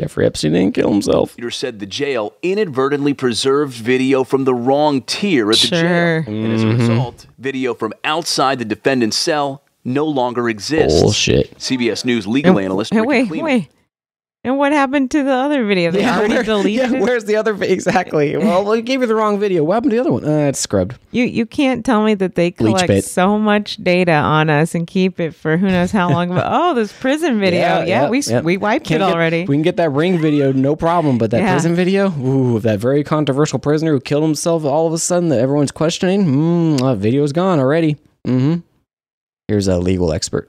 Jeffrey 0.00 0.24
Epstein 0.24 0.52
didn't 0.52 0.74
kill 0.74 0.90
himself. 0.90 1.36
Peter 1.36 1.50
said 1.50 1.78
the 1.78 1.84
jail 1.86 2.32
inadvertently 2.42 3.12
preserved 3.12 3.74
video 3.74 4.24
from 4.24 4.44
the 4.44 4.54
wrong 4.54 5.02
tier 5.02 5.50
at 5.50 5.58
the 5.58 5.66
Sure. 5.66 6.22
jail. 6.22 6.24
And 6.26 6.52
as 6.54 6.62
a 6.62 6.66
Mhm. 6.66 6.78
result, 6.78 7.26
video 7.38 7.74
from 7.74 7.92
outside 8.02 8.58
the 8.58 8.64
defendant's 8.64 9.16
cell 9.18 9.62
no 9.84 10.06
longer 10.06 10.48
exists. 10.48 11.00
Bullshit. 11.02 11.52
CBS 11.60 12.04
News 12.06 12.26
legal 12.26 12.58
analyst 12.58 12.92
And 12.92 13.02
Rikki 13.06 13.30
wait, 13.30 13.40
Klieman 13.40 13.44
wait. 13.44 13.68
And 14.42 14.56
what 14.56 14.72
happened 14.72 15.10
to 15.10 15.22
the 15.22 15.32
other 15.32 15.66
video? 15.66 15.90
They 15.90 16.02
already 16.08 16.32
where- 16.32 16.42
deleted 16.44 16.72
yeah, 16.72 16.96
it. 16.96 17.02
where's 17.02 17.24
the 17.26 17.36
other? 17.36 17.52
vi- 17.52 17.66
Exactly. 17.66 18.38
Well, 18.38 18.64
we 18.64 18.80
gave 18.80 19.02
you 19.02 19.06
the 19.06 19.14
wrong 19.14 19.38
video. 19.38 19.62
What 19.64 19.74
happened 19.74 19.90
to 19.90 19.96
the 19.96 20.00
other 20.00 20.12
one? 20.12 20.24
Uh, 20.24 20.48
it's 20.48 20.58
scrubbed. 20.58 20.96
You 21.10 21.24
you 21.24 21.44
can't 21.44 21.84
tell 21.84 22.02
me 22.02 22.14
that 22.14 22.36
they 22.36 22.50
collect 22.50 23.04
so 23.04 23.38
much 23.38 23.76
data 23.76 24.12
on 24.12 24.48
us 24.48 24.74
and 24.74 24.86
keep 24.86 25.20
it 25.20 25.34
for 25.34 25.58
who 25.58 25.66
knows 25.68 25.90
how 25.90 26.08
long. 26.10 26.30
But 26.30 26.46
oh, 26.48 26.72
this 26.72 26.90
prison 26.90 27.38
video, 27.46 27.82
yeah, 27.84 28.08
we 28.08 28.18
s 28.20 28.30
yeah. 28.30 28.40
we 28.40 28.56
wiped 28.56 28.86
Can't 28.86 29.02
it 29.02 29.06
get- 29.06 29.12
already. 29.14 29.44
We 29.44 29.56
can 29.56 29.62
get 29.62 29.76
that 29.76 29.90
ring 29.90 30.18
video, 30.18 30.52
no 30.52 30.74
problem. 30.74 31.18
But 31.18 31.32
that 31.32 31.42
Yeah. 31.42 31.52
prison 31.52 31.74
video, 31.74 32.08
ooh, 32.18 32.60
that 32.60 32.78
very 32.78 33.04
controversial 33.04 33.58
prisoner 33.58 33.92
who 33.92 34.00
killed 34.00 34.22
himself 34.24 34.64
all 34.64 34.86
of 34.86 34.94
a 34.94 34.98
sudden 34.98 35.28
that 35.28 35.38
everyone's 35.40 35.70
questioning, 35.72 36.24
hmm, 36.24 36.76
that 36.78 36.96
video's 36.96 37.32
gone 37.32 37.60
already. 37.60 37.98
Mm-hmm. 38.26 38.60
Here's 39.48 39.68
a 39.68 39.78
legal 39.78 40.12
expert. 40.14 40.48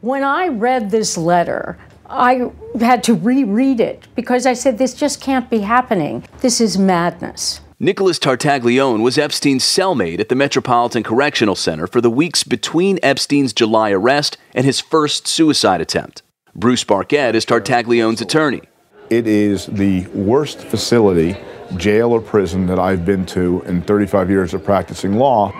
When 0.00 0.22
I 0.22 0.48
read 0.48 0.90
this 0.90 1.18
letter, 1.18 1.76
I 2.08 2.50
had 2.80 3.02
to 3.04 3.14
reread 3.14 3.80
it 3.80 4.06
because 4.14 4.46
I 4.46 4.52
said, 4.52 4.78
this 4.78 4.94
just 4.94 5.20
can't 5.20 5.50
be 5.50 5.60
happening. 5.60 6.24
This 6.40 6.60
is 6.60 6.78
madness. 6.78 7.60
Nicholas 7.78 8.18
Tartaglione 8.18 9.02
was 9.02 9.18
Epstein's 9.18 9.64
cellmate 9.64 10.18
at 10.18 10.30
the 10.30 10.34
Metropolitan 10.34 11.02
Correctional 11.02 11.54
Center 11.54 11.86
for 11.86 12.00
the 12.00 12.10
weeks 12.10 12.42
between 12.42 12.98
Epstein's 13.02 13.52
July 13.52 13.90
arrest 13.90 14.38
and 14.54 14.64
his 14.64 14.80
first 14.80 15.26
suicide 15.26 15.80
attempt. 15.80 16.22
Bruce 16.54 16.84
Barket 16.84 17.34
is 17.34 17.44
Tartaglione's 17.44 18.22
attorney. 18.22 18.62
It 19.10 19.26
is 19.26 19.66
the 19.66 20.06
worst 20.08 20.60
facility, 20.60 21.36
jail 21.76 22.12
or 22.12 22.20
prison, 22.22 22.66
that 22.66 22.78
I've 22.78 23.04
been 23.04 23.26
to 23.26 23.62
in 23.66 23.82
35 23.82 24.30
years 24.30 24.54
of 24.54 24.64
practicing 24.64 25.16
law. 25.16 25.52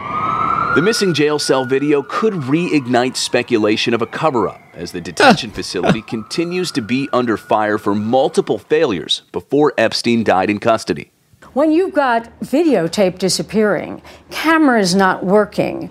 The 0.76 0.82
missing 0.82 1.14
jail 1.14 1.38
cell 1.38 1.64
video 1.64 2.02
could 2.02 2.34
reignite 2.34 3.16
speculation 3.16 3.94
of 3.94 4.02
a 4.02 4.06
cover 4.06 4.46
up 4.46 4.60
as 4.74 4.92
the 4.92 5.00
detention 5.00 5.50
facility 5.60 6.02
continues 6.02 6.70
to 6.72 6.82
be 6.82 7.08
under 7.14 7.38
fire 7.38 7.78
for 7.78 7.94
multiple 7.94 8.58
failures 8.58 9.22
before 9.32 9.72
Epstein 9.78 10.22
died 10.22 10.50
in 10.50 10.58
custody. 10.58 11.12
When 11.54 11.72
you've 11.72 11.94
got 11.94 12.28
videotape 12.40 13.18
disappearing, 13.18 14.02
cameras 14.30 14.94
not 14.94 15.24
working, 15.24 15.88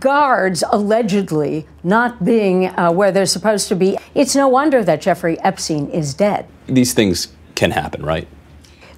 guards 0.00 0.64
allegedly 0.68 1.68
not 1.84 2.24
being 2.24 2.66
uh, 2.70 2.90
where 2.90 3.12
they're 3.12 3.26
supposed 3.26 3.68
to 3.68 3.76
be, 3.76 3.96
it's 4.16 4.34
no 4.34 4.48
wonder 4.48 4.82
that 4.82 5.00
Jeffrey 5.00 5.38
Epstein 5.42 5.88
is 5.90 6.12
dead. 6.12 6.48
These 6.66 6.92
things 6.92 7.28
can 7.54 7.70
happen, 7.70 8.04
right? 8.04 8.26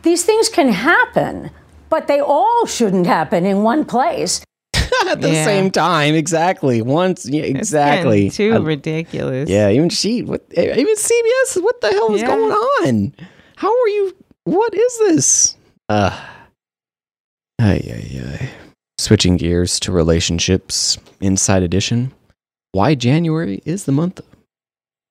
These 0.03 0.25
things 0.25 0.49
can 0.49 0.71
happen, 0.71 1.51
but 1.91 2.07
they 2.07 2.21
all 2.21 2.65
shouldn't 2.65 3.07
happen 3.07 3.45
in 3.45 3.63
one 3.63 3.85
place. 3.85 4.41
At 5.09 5.21
the 5.21 5.31
Yeah. 5.33 5.45
same 5.45 5.71
time, 5.71 6.15
exactly. 6.15 6.83
Once, 6.83 7.27
yeah, 7.29 7.43
exactly. 7.45 8.25
getting 8.29 8.31
too 8.31 8.55
I- 8.55 8.59
ridiculous. 8.67 9.49
Yeah, 9.51 9.71
even 9.71 9.89
she, 9.89 10.23
what, 10.23 10.45
even 10.57 10.95
CBS. 10.97 11.63
What 11.63 11.81
the 11.81 11.89
hell 11.91 12.15
is 12.15 12.21
Yeah. 12.23 12.29
going 12.29 12.53
on? 12.53 13.15
How 13.57 13.69
are 13.69 13.89
you? 13.89 14.17
What 14.45 14.75
is 14.75 14.99
this? 14.99 15.57
Uh, 15.89 16.19
ay, 17.61 17.81
ay, 17.91 18.21
ay. 18.25 18.51
Switching 18.99 19.37
gears 19.37 19.79
to 19.81 19.93
relationships, 19.93 20.99
Inside 21.21 21.63
Edition. 21.63 22.13
Why 22.73 22.95
January 22.95 23.61
is 23.65 23.85
the 23.85 23.93
month 23.93 24.21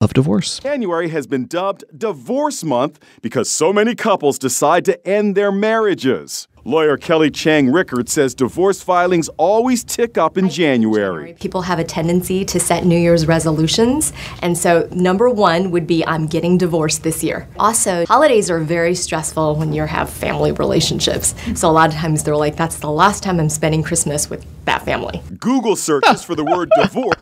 of 0.02 0.14
divorce. 0.14 0.60
January 0.60 1.10
has 1.10 1.26
been 1.28 1.46
dubbed 1.48 1.84
Divorce 1.98 2.64
Month 2.64 3.00
because 3.22 3.50
so 3.50 3.72
many 3.72 3.96
couples 3.96 4.38
decide 4.38 4.86
to 4.86 5.08
end 5.08 5.36
their 5.36 5.52
marriages. 5.52 6.48
Lawyer 6.68 6.98
Kelly 6.98 7.30
Chang 7.30 7.72
Rickert 7.72 8.10
says 8.10 8.34
divorce 8.34 8.82
filings 8.82 9.30
always 9.38 9.84
tick 9.84 10.18
up 10.18 10.36
in 10.36 10.50
January. 10.50 11.34
People 11.40 11.62
have 11.62 11.78
a 11.78 11.84
tendency 11.84 12.44
to 12.46 12.60
set 12.60 12.86
New 12.86 12.98
Year's 12.98 13.28
resolutions. 13.28 14.12
And 14.42 14.58
so, 14.58 14.90
number 14.92 15.30
one 15.30 15.70
would 15.70 15.86
be 15.86 16.04
I'm 16.08 16.26
getting 16.26 16.58
divorced 16.58 17.04
this 17.04 17.24
year. 17.24 17.48
Also, 17.60 18.04
holidays 18.08 18.50
are 18.50 18.60
very 18.62 18.96
stressful 18.96 19.56
when 19.58 19.74
you 19.74 19.84
have 19.84 20.10
family 20.10 20.52
relationships. 20.54 21.36
So, 21.54 21.70
a 21.70 21.72
lot 21.72 21.90
of 21.90 21.96
times 21.98 22.24
they're 22.24 22.36
like, 22.36 22.56
that's 22.56 22.78
the 22.80 22.90
last 22.90 23.22
time 23.22 23.40
I'm 23.40 23.50
spending 23.50 23.84
Christmas 23.84 24.28
with 24.28 24.44
that 24.66 24.84
family. 24.84 25.22
Google 25.40 25.76
searches 25.76 26.24
for 26.24 26.34
the 26.34 26.44
word 26.44 26.72
divorce 26.82 27.14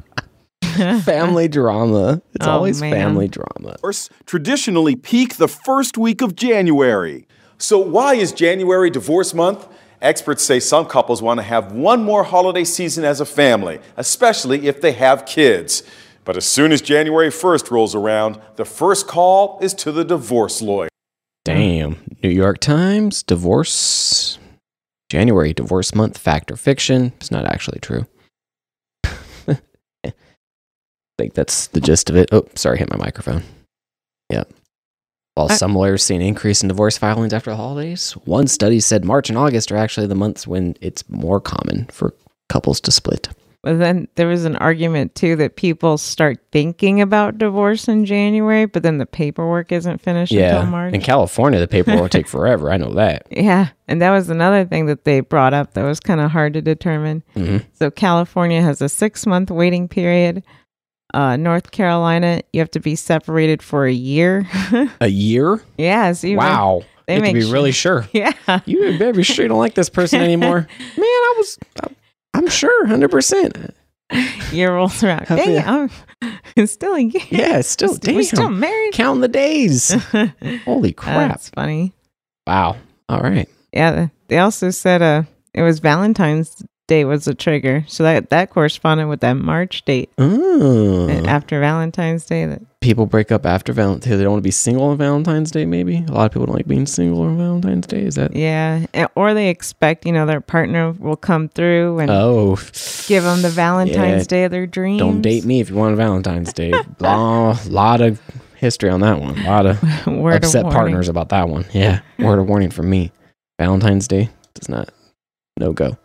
family 1.04 1.50
drama. 1.50 2.22
It's 2.34 2.48
Oh, 2.48 2.52
always 2.52 2.80
man. 2.80 2.94
family 2.94 3.28
drama. 3.28 3.76
traditionally 4.26 4.96
peak 4.96 5.36
the 5.36 5.50
first 5.50 5.98
week 5.98 6.22
of 6.22 6.34
January. 6.38 7.28
So, 7.64 7.80
why 7.80 8.16
is 8.16 8.34
January 8.34 8.90
divorce 8.90 9.34
month? 9.34 9.70
Experts 10.02 10.44
say 10.44 10.60
some 10.60 10.86
couples 10.86 11.22
want 11.22 11.38
to 11.38 11.44
have 11.44 11.72
one 11.72 12.04
more 12.04 12.26
holiday 12.26 12.66
season 12.66 13.06
as 13.06 13.22
a 13.22 13.26
family, 13.26 13.80
especially 13.96 14.68
if 14.68 14.82
they 14.82 14.92
have 14.92 15.26
kids. 15.26 15.82
But 16.26 16.36
as 16.36 16.44
soon 16.44 16.74
as 16.74 16.82
January 16.82 17.30
1st 17.30 17.72
rolls 17.72 17.96
around, 17.96 18.42
the 18.58 18.66
first 18.66 19.08
call 19.08 19.60
is 19.62 19.74
to 19.76 19.94
the 19.94 20.04
divorce 20.04 20.62
lawyer. 20.62 20.90
Damn. 21.46 22.04
New 22.22 22.30
York 22.30 22.58
Times, 22.58 23.24
divorce. 23.24 24.40
January, 25.10 25.54
divorce 25.54 25.96
month, 25.96 26.18
fact 26.18 26.52
or 26.52 26.58
fiction. 26.58 27.14
It's 27.16 27.32
not 27.32 27.46
actually 27.46 27.80
true. 27.80 28.08
I 29.06 29.60
think 31.18 31.34
that's 31.34 31.68
the 31.68 31.80
gist 31.80 32.10
of 32.10 32.18
it. 32.18 32.28
Oh, 32.34 32.46
sorry, 32.56 32.80
hit 32.80 32.90
my 32.90 32.98
microphone. 32.98 33.44
Yeah. 34.30 34.44
While 35.36 35.52
I- 35.52 35.56
some 35.56 35.74
lawyers 35.76 36.04
see 36.04 36.16
an 36.16 36.22
increase 36.22 36.62
in 36.62 36.68
divorce 36.68 36.98
filings 36.98 37.34
after 37.34 37.50
the 37.52 37.58
holidays, 37.58 38.12
one 38.26 38.48
study 38.48 38.80
said 38.80 39.04
March 39.04 39.30
and 39.30 39.38
August 39.38 39.72
are 39.72 39.78
actually 39.78 40.08
the 40.08 40.16
months 40.16 40.46
when 40.48 40.76
it's 40.82 41.04
more 41.10 41.40
common 41.42 41.88
for 41.92 42.14
couples 42.50 42.80
to 42.82 42.92
split. 42.92 43.30
But 43.64 43.80
then 43.80 44.10
there 44.16 44.28
was 44.28 44.44
an 44.44 44.58
argument 44.58 45.16
too 45.16 45.38
that 45.38 45.56
people 45.56 45.98
start 45.98 46.38
thinking 46.52 47.00
about 47.00 47.38
divorce 47.38 47.88
in 47.88 48.04
January, 48.06 48.66
but 48.66 48.84
then 48.84 48.98
the 48.98 49.06
paperwork 49.06 49.72
isn't 49.72 50.02
finished 50.02 50.34
until 50.34 50.70
March. 50.70 50.94
In 50.94 51.00
California, 51.02 51.60
the 51.62 51.68
paperwork 51.70 52.02
will 52.02 52.10
take 52.20 52.28
forever. 52.28 52.70
I 52.70 52.76
know 52.76 52.94
that. 52.96 53.26
Yeah, 53.32 53.70
and 53.88 54.02
that 54.02 54.12
was 54.12 54.30
another 54.30 54.66
thing 54.66 54.88
that 54.88 55.06
they 55.06 55.22
brought 55.22 55.54
up 55.54 55.74
that 55.76 55.84
was 55.84 56.02
kind 56.02 56.20
of 56.20 56.30
hard 56.32 56.54
to 56.56 56.62
determine. 56.62 57.24
Mhm. 57.38 57.64
So 57.72 57.90
California 57.90 58.62
has 58.62 58.82
a 58.82 58.90
six 58.90 59.26
month 59.26 59.50
waiting 59.50 59.88
period. 59.88 60.44
Uh, 61.14 61.38
North 61.38 61.72
Carolina, 61.72 62.42
you 62.54 62.60
have 62.60 62.72
to 62.72 62.80
be 62.80 62.96
separated 62.96 63.62
for 63.62 63.86
a 63.86 63.94
year. 63.94 64.48
A 65.02 65.08
year? 65.08 65.62
yes. 65.78 66.24
you 66.24 66.38
wow. 66.38 66.84
they 67.08 67.16
you 67.16 67.22
have 67.22 67.30
to 67.30 67.34
make 67.34 67.46
be 67.46 67.52
really 67.52 67.72
sure. 67.72 68.08
Yeah. 68.14 68.32
You 68.66 68.98
better 68.98 69.14
be 69.14 69.24
sure 69.24 69.44
you 69.44 69.50
don't 69.50 69.60
like 69.60 69.76
this 69.76 69.90
person 69.90 70.22
anymore. 70.30 70.68
Man, 70.80 70.98
I 70.98 71.34
was, 71.38 71.60
I'm 72.34 72.48
sure, 72.48 72.88
100%. 72.88 73.74
year 74.52 74.74
rolls 74.74 75.04
around. 75.04 75.28
Dang, 75.28 75.64
I'm 75.66 75.90
it's 76.56 76.72
still 76.72 76.96
a 76.96 77.00
year. 77.00 77.22
Yeah, 77.30 77.58
it's 77.60 77.70
still, 77.70 77.96
damn. 77.96 78.16
We're 78.16 78.24
still 78.24 78.50
married. 78.50 78.94
Counting 78.94 79.22
the 79.22 79.28
days. 79.28 79.92
Holy 80.66 80.94
crap. 80.94 81.30
That's 81.32 81.50
funny. 81.50 81.94
Wow. 82.48 82.78
All 83.10 83.22
right. 83.22 83.50
Yeah. 83.72 84.08
They 84.28 84.38
also 84.40 84.70
said 84.72 85.02
uh 85.02 85.24
it 85.54 85.62
was 85.62 85.80
Valentine's 85.80 86.64
Day 86.88 87.06
was 87.06 87.24
the 87.24 87.34
trigger, 87.34 87.86
so 87.88 88.04
that 88.04 88.30
that 88.30 88.50
corresponded 88.50 89.08
with 89.08 89.22
that 89.22 89.36
March 89.36 89.86
date 89.86 90.12
Oh. 90.18 91.10
after 91.26 91.60
Valentine's 91.62 92.26
Day. 92.26 92.46
That 92.46 92.62
People 92.82 93.06
break 93.06 93.32
up 93.32 93.46
after 93.46 93.72
Valentine's 93.72 94.04
Day. 94.12 94.18
They 94.18 94.24
don't 94.24 94.34
want 94.34 94.44
to 94.44 94.48
be 94.48 94.52
single 94.52 94.84
on 94.88 94.98
Valentine's 94.98 95.50
Day, 95.52 95.66
maybe. 95.66 96.04
A 96.10 96.12
lot 96.12 96.26
of 96.26 96.32
people 96.34 96.46
don't 96.48 96.56
like 96.58 96.68
being 96.68 96.86
single 96.86 97.22
on 97.22 97.38
Valentine's 97.38 97.88
Day. 97.88 98.02
Is 98.02 98.16
that? 98.16 98.36
yeah, 98.36 98.86
or 99.16 99.34
they 99.34 99.48
expect 99.48 100.06
you 100.06 100.12
know 100.12 100.26
their 100.26 100.42
partner 100.42 100.92
will 100.92 101.16
come 101.16 101.48
through 101.48 102.00
and 102.00 102.12
Oh. 102.12 102.58
give 103.08 103.24
them 103.24 103.42
the 103.44 103.50
Valentine's 103.50 104.24
Yeah. 104.24 104.28
Day 104.28 104.44
of 104.44 104.52
their 104.52 104.68
dreams. 104.68 105.00
Don't 105.00 105.22
date 105.22 105.46
me 105.46 105.62
if 105.62 105.70
you 105.70 105.78
want 105.78 105.94
a 105.94 105.96
Valentine's 105.96 106.52
Day. 106.52 106.74
Blah, 106.98 107.58
lot 107.70 108.02
of 108.02 108.20
history 108.58 108.90
on 108.90 109.00
that 109.00 109.22
one. 109.22 109.40
A 109.40 109.48
lot 109.50 109.66
of 109.66 109.82
Word 110.08 110.44
upset 110.44 110.64
warning. 110.66 110.78
partners 110.78 111.08
about 111.08 111.30
that 111.30 111.48
one. 111.48 111.64
Yeah. 111.72 112.02
Word 112.20 112.40
of 112.40 112.48
warning 112.50 112.72
from 112.72 112.90
me. 112.90 113.12
Valentine's 113.58 114.08
Day 114.10 114.30
does 114.54 114.68
not. 114.68 114.90
No 115.58 115.72
go. 115.72 115.98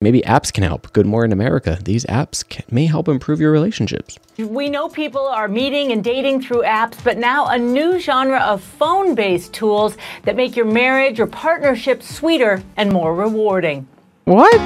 Maybe 0.00 0.20
apps 0.22 0.52
can 0.52 0.62
help. 0.62 0.92
Good 0.92 1.06
Morning 1.06 1.32
America. 1.32 1.80
These 1.82 2.04
apps 2.04 2.48
can, 2.48 2.64
may 2.70 2.86
help 2.86 3.08
improve 3.08 3.40
your 3.40 3.50
relationships. 3.50 4.16
We 4.38 4.70
know 4.70 4.88
people 4.88 5.26
are 5.26 5.48
meeting 5.48 5.90
and 5.90 6.04
dating 6.04 6.42
through 6.42 6.62
apps, 6.62 7.02
but 7.02 7.18
now 7.18 7.46
a 7.46 7.58
new 7.58 7.98
genre 7.98 8.38
of 8.38 8.62
phone 8.62 9.16
based 9.16 9.52
tools 9.52 9.96
that 10.22 10.36
make 10.36 10.54
your 10.54 10.66
marriage 10.66 11.18
or 11.18 11.26
partnership 11.26 12.04
sweeter 12.04 12.62
and 12.76 12.92
more 12.92 13.12
rewarding. 13.12 13.88
What? 14.24 14.56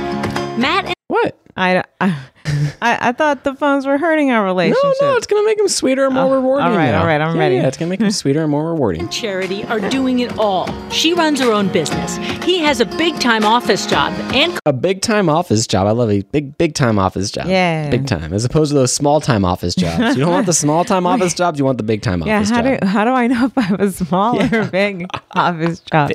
Matt 0.59 0.85
and 0.85 0.95
What? 1.12 1.37
I, 1.59 1.85
I, 2.01 2.09
I, 2.81 3.09
I 3.09 3.12
thought 3.12 3.44
the 3.44 3.55
phones 3.55 3.85
were 3.85 3.98
hurting 3.98 4.31
our 4.31 4.42
relationship. 4.42 4.83
No, 5.03 5.11
no, 5.11 5.16
it's 5.18 5.27
gonna 5.27 5.44
make 5.44 5.59
them 5.59 5.68
sweeter 5.68 6.07
and 6.07 6.14
more 6.14 6.25
oh, 6.25 6.35
rewarding. 6.37 6.66
all 6.66 6.75
right, 6.75 6.92
now. 6.92 7.01
all 7.01 7.07
right, 7.07 7.20
I'm 7.20 7.35
Yeah, 7.37 7.40
ready. 7.42 7.57
Yeah, 7.57 7.68
it's 7.68 7.77
gonna 7.77 7.90
make 7.90 7.98
them 7.98 8.09
hmm. 8.09 8.12
sweeter 8.12 8.40
and 8.40 8.51
more 8.51 8.72
rewarding. 8.72 9.11
Charity 9.11 9.62
are 9.64 9.79
doing 9.79 10.20
it 10.20 10.38
all. 10.38 10.70
She 10.88 11.12
runs 11.12 11.38
her 11.40 11.53
own 11.53 11.68
business. 11.68 12.16
He 12.46 12.61
has 12.61 12.81
a 12.81 12.87
big 12.87 13.20
time 13.20 13.44
office 13.44 13.85
job 13.85 14.14
and 14.33 14.59
A 14.64 14.72
big 14.72 15.03
time 15.03 15.29
office 15.29 15.66
job. 15.66 15.87
I 15.87 15.90
love 15.90 16.11
a 16.11 16.22
big, 16.22 16.57
big 16.57 16.75
time 16.75 16.98
office 16.98 17.31
job. 17.31 17.46
Yeah. 17.46 17.90
Big 17.90 18.07
time. 18.07 18.33
As 18.33 18.46
opposed 18.46 18.70
to 18.70 18.75
those 18.75 18.94
small 18.94 19.20
time 19.20 19.44
office 19.44 19.75
jobs. 19.75 20.16
You 20.16 20.22
don't 20.25 20.33
want 20.33 20.46
the 20.46 20.55
small 20.55 20.87
time 20.87 21.07
office 21.12 21.35
jobs, 21.35 21.59
you 21.59 21.66
want 21.66 21.77
the 21.77 21.85
big 21.85 22.01
time 22.01 22.22
Yeah, 22.22 22.38
office 22.38 22.48
how 22.48 22.62
job. 22.62 22.81
do 22.81 22.87
how 22.87 23.05
do 23.05 23.11
I 23.11 23.27
know 23.27 23.44
if 23.44 23.59
I 23.59 23.61
have 23.61 23.81
a 23.81 23.92
small 23.92 24.40
or 24.42 24.64
big 24.70 25.07
office 25.33 25.81
job? 25.81 26.11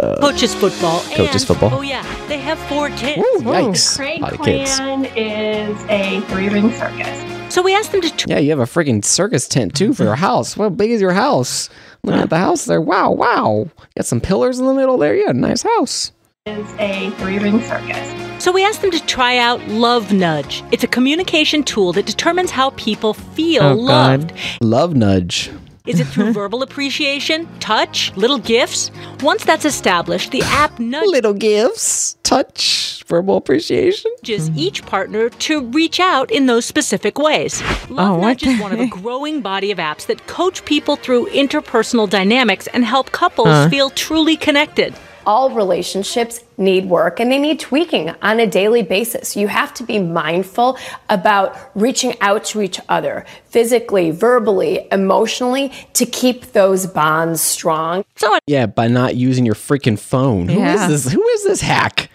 Coaches 0.00 0.54
football. 0.54 1.00
Coaches 1.14 1.42
and- 1.42 1.46
football. 1.46 1.78
Oh 1.78 1.82
yeah, 1.82 2.02
they 2.28 2.38
have 2.38 2.58
four 2.60 2.88
kids. 2.90 3.22
yikes. 3.42 3.96
Craig 3.96 4.20
Lot 4.22 4.32
of 4.34 4.42
kids. 4.42 4.76
Clan 4.76 5.04
is 5.16 5.78
a 5.88 6.20
three 6.28 6.48
ring 6.48 6.72
circus. 6.72 7.54
So 7.54 7.60
we 7.62 7.74
asked 7.74 7.92
them 7.92 8.00
to. 8.00 8.26
Yeah, 8.28 8.38
you 8.38 8.50
have 8.50 8.58
a 8.60 8.64
freaking 8.64 9.04
circus 9.04 9.46
tent 9.46 9.74
too 9.74 9.92
for 9.92 10.04
your 10.04 10.14
house. 10.28 10.56
What 10.56 10.76
big 10.76 10.90
is 10.90 11.00
your 11.00 11.12
house? 11.12 11.68
Looking 12.02 12.20
at 12.22 12.30
the 12.30 12.38
house 12.38 12.64
there. 12.64 12.80
Wow, 12.80 13.10
wow. 13.12 13.68
Got 13.96 14.06
some 14.06 14.20
pillars 14.20 14.58
in 14.58 14.66
the 14.66 14.74
middle 14.74 14.96
there. 14.96 15.14
Yeah, 15.14 15.32
nice 15.32 15.62
house. 15.62 16.12
Is 16.46 16.72
a 16.78 17.10
three 17.18 17.38
ring 17.38 17.60
circus. 17.62 18.42
So 18.42 18.50
we 18.50 18.64
asked 18.64 18.80
them 18.82 18.90
to 18.90 19.06
try 19.06 19.36
out 19.38 19.60
Love 19.68 20.12
Nudge. 20.12 20.64
It's 20.72 20.82
a 20.82 20.88
communication 20.88 21.62
tool 21.62 21.92
that 21.92 22.06
determines 22.06 22.50
how 22.50 22.70
people 22.70 23.14
feel 23.14 23.62
Oh, 23.62 23.74
loved. 23.74 24.32
Love 24.60 24.96
nudge. 24.96 25.50
Is 25.84 25.98
it 25.98 26.04
through 26.06 26.32
verbal 26.40 26.62
appreciation, 26.62 27.48
touch, 27.58 28.16
little 28.16 28.38
gifts? 28.38 28.92
Once 29.20 29.44
that's 29.44 29.64
established, 29.64 30.30
the 30.30 30.42
app 30.42 30.78
nudges 30.78 31.10
Little 31.10 31.32
gifts, 31.34 32.16
touch, 32.22 33.02
verbal 33.08 33.36
appreciation. 33.36 34.12
Just 34.22 34.52
hmm. 34.52 34.58
each 34.58 34.86
partner 34.86 35.28
to 35.28 35.66
reach 35.70 35.98
out 35.98 36.30
in 36.30 36.46
those 36.46 36.64
specific 36.64 37.18
ways. 37.18 37.60
Oh, 37.62 37.86
Love 37.90 38.12
Oh, 38.12 38.20
Nudge 38.20 38.44
is 38.44 38.60
one 38.60 38.72
of 38.72 38.78
a 38.78 38.86
growing 38.86 39.40
body 39.40 39.72
of 39.72 39.78
apps 39.78 40.06
that 40.06 40.26
coach 40.28 40.64
people 40.64 40.94
through 40.94 41.26
interpersonal 41.30 42.08
dynamics 42.08 42.68
and 42.68 42.84
help 42.84 43.10
couples 43.10 43.48
Huh. 43.48 43.68
feel 43.68 43.90
truly 43.90 44.36
connected. 44.36 44.94
All 45.26 45.50
relationships 45.50 46.40
need 46.56 46.86
work 46.86 47.20
and 47.20 47.30
they 47.30 47.38
need 47.38 47.60
tweaking 47.60 48.10
on 48.22 48.40
a 48.40 48.46
daily 48.46 48.82
basis. 48.82 49.36
You 49.36 49.48
have 49.48 49.72
to 49.74 49.84
be 49.84 49.98
mindful 49.98 50.78
about 51.08 51.56
reaching 51.74 52.14
out 52.20 52.44
to 52.46 52.62
each 52.62 52.80
other 52.88 53.24
physically, 53.46 54.10
verbally, 54.10 54.86
emotionally 54.90 55.72
to 55.94 56.06
keep 56.06 56.52
those 56.52 56.86
bonds 56.86 57.40
strong. 57.40 58.04
So 58.16 58.38
Yeah, 58.46 58.66
by 58.66 58.88
not 58.88 59.16
using 59.16 59.46
your 59.46 59.54
freaking 59.54 59.98
phone. 59.98 60.48
Who 60.48 60.62
is 60.62 60.88
this? 60.88 61.12
Who 61.12 61.26
is 61.28 61.44
this 61.44 61.60
hack? 61.60 62.10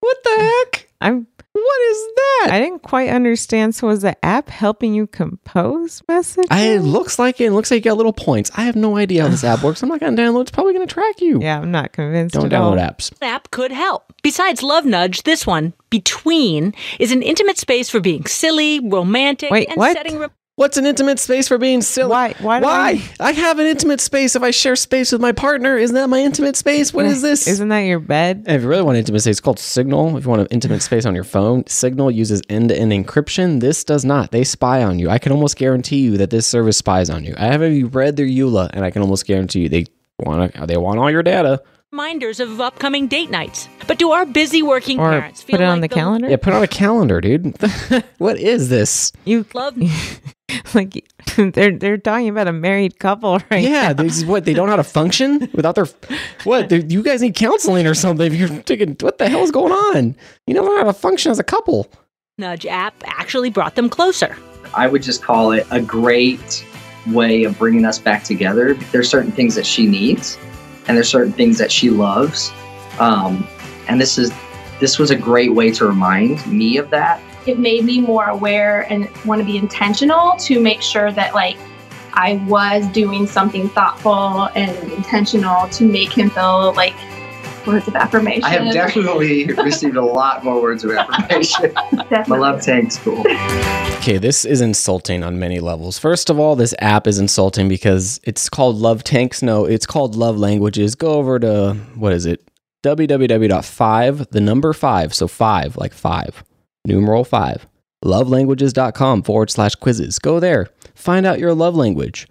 What 0.00 0.18
the 0.24 0.36
heck? 0.36 0.88
I'm. 1.00 1.26
What 1.54 1.80
is 1.90 1.98
that? 2.16 2.48
I 2.52 2.60
didn't 2.60 2.82
quite 2.82 3.10
understand. 3.10 3.74
So 3.74 3.86
was 3.88 4.00
the 4.00 4.16
app 4.24 4.48
helping 4.48 4.94
you 4.94 5.06
compose 5.06 6.02
messages? 6.08 6.48
I, 6.50 6.62
it 6.68 6.80
looks 6.80 7.18
like 7.18 7.40
it. 7.40 7.44
It 7.46 7.50
looks 7.52 7.70
like 7.70 7.84
you 7.84 7.90
got 7.90 7.98
little 7.98 8.12
points. 8.14 8.50
I 8.56 8.62
have 8.62 8.74
no 8.76 8.96
idea 8.96 9.22
how 9.22 9.28
this 9.28 9.44
app 9.44 9.62
works. 9.62 9.82
I'm 9.82 9.88
not 9.90 10.00
going 10.00 10.16
to 10.16 10.22
download. 10.22 10.42
It's 10.42 10.50
probably 10.50 10.72
going 10.72 10.86
to 10.86 10.92
track 10.92 11.20
you. 11.20 11.40
yeah, 11.42 11.60
I'm 11.60 11.70
not 11.70 11.92
convinced. 11.92 12.34
Don't 12.34 12.50
at 12.50 12.58
all. 12.58 12.72
download 12.72 12.80
apps. 12.96 13.12
app 13.20 13.50
could 13.50 13.70
help. 13.70 14.12
Besides 14.22 14.62
Love 14.62 14.86
Nudge, 14.86 15.24
this 15.24 15.46
one, 15.46 15.74
Between, 15.90 16.74
is 16.98 17.12
an 17.12 17.22
intimate 17.22 17.58
space 17.58 17.90
for 17.90 18.00
being 18.00 18.24
silly, 18.26 18.80
romantic, 18.80 19.50
Wait, 19.50 19.68
and 19.68 19.76
what? 19.76 19.92
setting. 19.94 20.18
Re- 20.18 20.28
What's 20.62 20.76
an 20.76 20.86
intimate 20.86 21.18
space 21.18 21.48
for 21.48 21.58
being 21.58 21.82
silly? 21.82 22.10
Why? 22.10 22.34
Why? 22.38 22.60
Why? 22.60 23.02
I 23.18 23.32
have 23.32 23.58
an 23.58 23.66
intimate 23.66 24.00
space 24.00 24.36
if 24.36 24.44
I 24.44 24.52
share 24.52 24.76
space 24.76 25.10
with 25.10 25.20
my 25.20 25.32
partner. 25.32 25.76
Isn't 25.76 25.96
that 25.96 26.08
my 26.08 26.20
intimate 26.20 26.54
space? 26.54 26.94
What 26.94 27.04
is 27.04 27.20
this? 27.20 27.48
Isn't 27.48 27.68
that 27.70 27.80
your 27.80 27.98
bed? 27.98 28.44
If 28.46 28.62
you 28.62 28.68
really 28.68 28.84
want 28.84 28.96
intimate 28.96 29.22
space, 29.22 29.32
it's 29.32 29.40
called 29.40 29.58
Signal. 29.58 30.16
If 30.16 30.22
you 30.22 30.30
want 30.30 30.42
an 30.42 30.46
intimate 30.52 30.80
space 30.82 31.04
on 31.04 31.16
your 31.16 31.24
phone, 31.24 31.66
Signal 31.66 32.12
uses 32.12 32.42
end-to-end 32.48 32.92
encryption. 32.92 33.58
This 33.58 33.82
does 33.82 34.04
not. 34.04 34.30
They 34.30 34.44
spy 34.44 34.84
on 34.84 35.00
you. 35.00 35.10
I 35.10 35.18
can 35.18 35.32
almost 35.32 35.56
guarantee 35.56 35.98
you 35.98 36.16
that 36.18 36.30
this 36.30 36.46
service 36.46 36.76
spies 36.76 37.10
on 37.10 37.24
you. 37.24 37.34
I 37.36 37.46
haven't 37.46 37.88
read 37.88 38.14
their 38.14 38.26
EULA, 38.26 38.70
and 38.72 38.84
I 38.84 38.92
can 38.92 39.02
almost 39.02 39.26
guarantee 39.26 39.62
you 39.62 39.68
they 39.68 39.86
want 40.20 40.54
they 40.68 40.76
want 40.76 41.00
all 41.00 41.10
your 41.10 41.24
data. 41.24 41.60
Reminders 41.96 42.40
of 42.40 42.58
upcoming 42.58 43.06
date 43.06 43.28
nights. 43.30 43.68
But 43.86 43.98
do 43.98 44.12
our 44.12 44.24
busy 44.24 44.62
working 44.62 44.98
Or 44.98 45.10
parents 45.10 45.42
feel 45.42 45.58
put 45.58 45.62
it 45.62 45.66
on 45.66 45.82
like 45.82 45.90
the 45.90 45.94
calendar? 45.94 46.28
Yeah, 46.30 46.36
put 46.38 46.54
on 46.54 46.62
a 46.62 46.66
calendar, 46.66 47.20
dude. 47.20 47.54
what 48.18 48.38
is 48.38 48.70
this? 48.70 49.12
You 49.26 49.44
love 49.52 49.76
like 50.74 51.04
they're 51.36 51.76
they're 51.76 51.98
talking 51.98 52.30
about 52.30 52.48
a 52.48 52.52
married 52.52 52.98
couple 52.98 53.40
right 53.50 53.62
Yeah, 53.62 53.88
now. 53.88 53.92
this 54.04 54.16
is 54.16 54.24
what 54.24 54.46
they 54.46 54.54
don't 54.54 54.66
know 54.68 54.72
how 54.72 54.76
to 54.76 54.84
function 54.84 55.50
without 55.52 55.74
their 55.74 55.84
what? 56.44 56.70
they- 56.70 56.82
You 56.82 57.02
guys 57.02 57.20
need 57.20 57.34
counseling 57.34 57.86
or 57.86 57.92
something. 57.94 58.32
If 58.32 58.38
you're 58.38 58.48
thinking, 58.48 58.96
what 59.00 59.18
the 59.18 59.28
hell 59.28 59.42
is 59.42 59.50
going 59.50 59.72
on? 59.72 60.16
You 60.46 60.54
don't 60.54 60.64
know 60.64 60.78
how 60.78 60.84
to 60.84 60.94
function 60.94 61.30
as 61.30 61.38
a 61.38 61.44
couple. 61.44 61.88
Nudge 62.38 62.64
app 62.64 62.94
actually 63.04 63.50
brought 63.50 63.74
them 63.74 63.90
closer. 63.90 64.34
I 64.74 64.86
would 64.86 65.02
just 65.02 65.22
call 65.22 65.52
it 65.52 65.66
a 65.70 65.82
great 65.82 66.64
way 67.08 67.44
of 67.44 67.58
bringing 67.58 67.84
us 67.84 67.98
back 67.98 68.24
together. 68.24 68.72
There's 68.92 69.10
certain 69.10 69.30
things 69.32 69.54
that 69.56 69.66
she 69.66 69.84
needs, 69.86 70.38
and 70.86 70.96
there's 70.96 71.08
certain 71.08 71.32
things 71.32 71.58
that 71.58 71.70
she 71.70 71.90
loves, 71.90 72.52
um, 72.98 73.46
and 73.88 74.00
this 74.00 74.18
is 74.18 74.32
this 74.80 74.98
was 74.98 75.10
a 75.10 75.16
great 75.16 75.54
way 75.54 75.70
to 75.70 75.86
remind 75.86 76.44
me 76.46 76.76
of 76.76 76.90
that. 76.90 77.20
It 77.46 77.58
made 77.58 77.84
me 77.84 78.00
more 78.00 78.26
aware 78.26 78.82
and 78.92 79.08
want 79.24 79.40
to 79.40 79.44
be 79.44 79.56
intentional 79.56 80.36
to 80.38 80.60
make 80.60 80.82
sure 80.82 81.12
that 81.12 81.34
like 81.34 81.56
I 82.14 82.44
was 82.46 82.86
doing 82.88 83.26
something 83.26 83.68
thoughtful 83.68 84.48
and 84.54 84.92
intentional 84.92 85.68
to 85.68 85.84
make 85.84 86.12
him 86.12 86.30
feel 86.30 86.74
like 86.74 86.94
words 87.66 87.88
of 87.88 87.96
affirmation. 87.96 88.44
I 88.44 88.50
have 88.50 88.72
definitely 88.72 89.46
received 89.62 89.96
a 89.96 90.04
lot 90.04 90.44
more 90.44 90.60
words 90.60 90.84
of 90.84 90.92
affirmation. 90.92 91.72
My 92.28 92.36
love 92.36 92.62
tank 92.62 92.92
school. 92.92 93.20
Okay, 93.98 94.18
this 94.18 94.44
is 94.44 94.60
insulting 94.60 95.22
on 95.22 95.38
many 95.38 95.60
levels. 95.60 95.98
First 95.98 96.30
of 96.30 96.38
all, 96.38 96.56
this 96.56 96.74
app 96.80 97.06
is 97.06 97.18
insulting 97.18 97.68
because 97.68 98.20
it's 98.24 98.48
called 98.48 98.76
Love 98.76 99.04
Tanks. 99.04 99.42
No, 99.42 99.64
it's 99.64 99.86
called 99.86 100.14
Love 100.16 100.36
Languages. 100.36 100.94
Go 100.94 101.14
over 101.14 101.38
to 101.38 101.74
what 101.94 102.12
is 102.12 102.26
it? 102.26 102.46
www.5, 102.82 104.30
the 104.30 104.40
number 104.40 104.72
five, 104.72 105.14
so 105.14 105.28
five, 105.28 105.76
like 105.76 105.92
five, 105.92 106.42
numeral 106.84 107.24
five, 107.24 107.66
lovelanguages.com 108.04 109.22
forward 109.22 109.50
slash 109.50 109.74
quizzes. 109.76 110.18
Go 110.18 110.40
there, 110.40 110.68
find 110.94 111.24
out 111.24 111.38
your 111.38 111.54
love 111.54 111.76
language. 111.76 112.26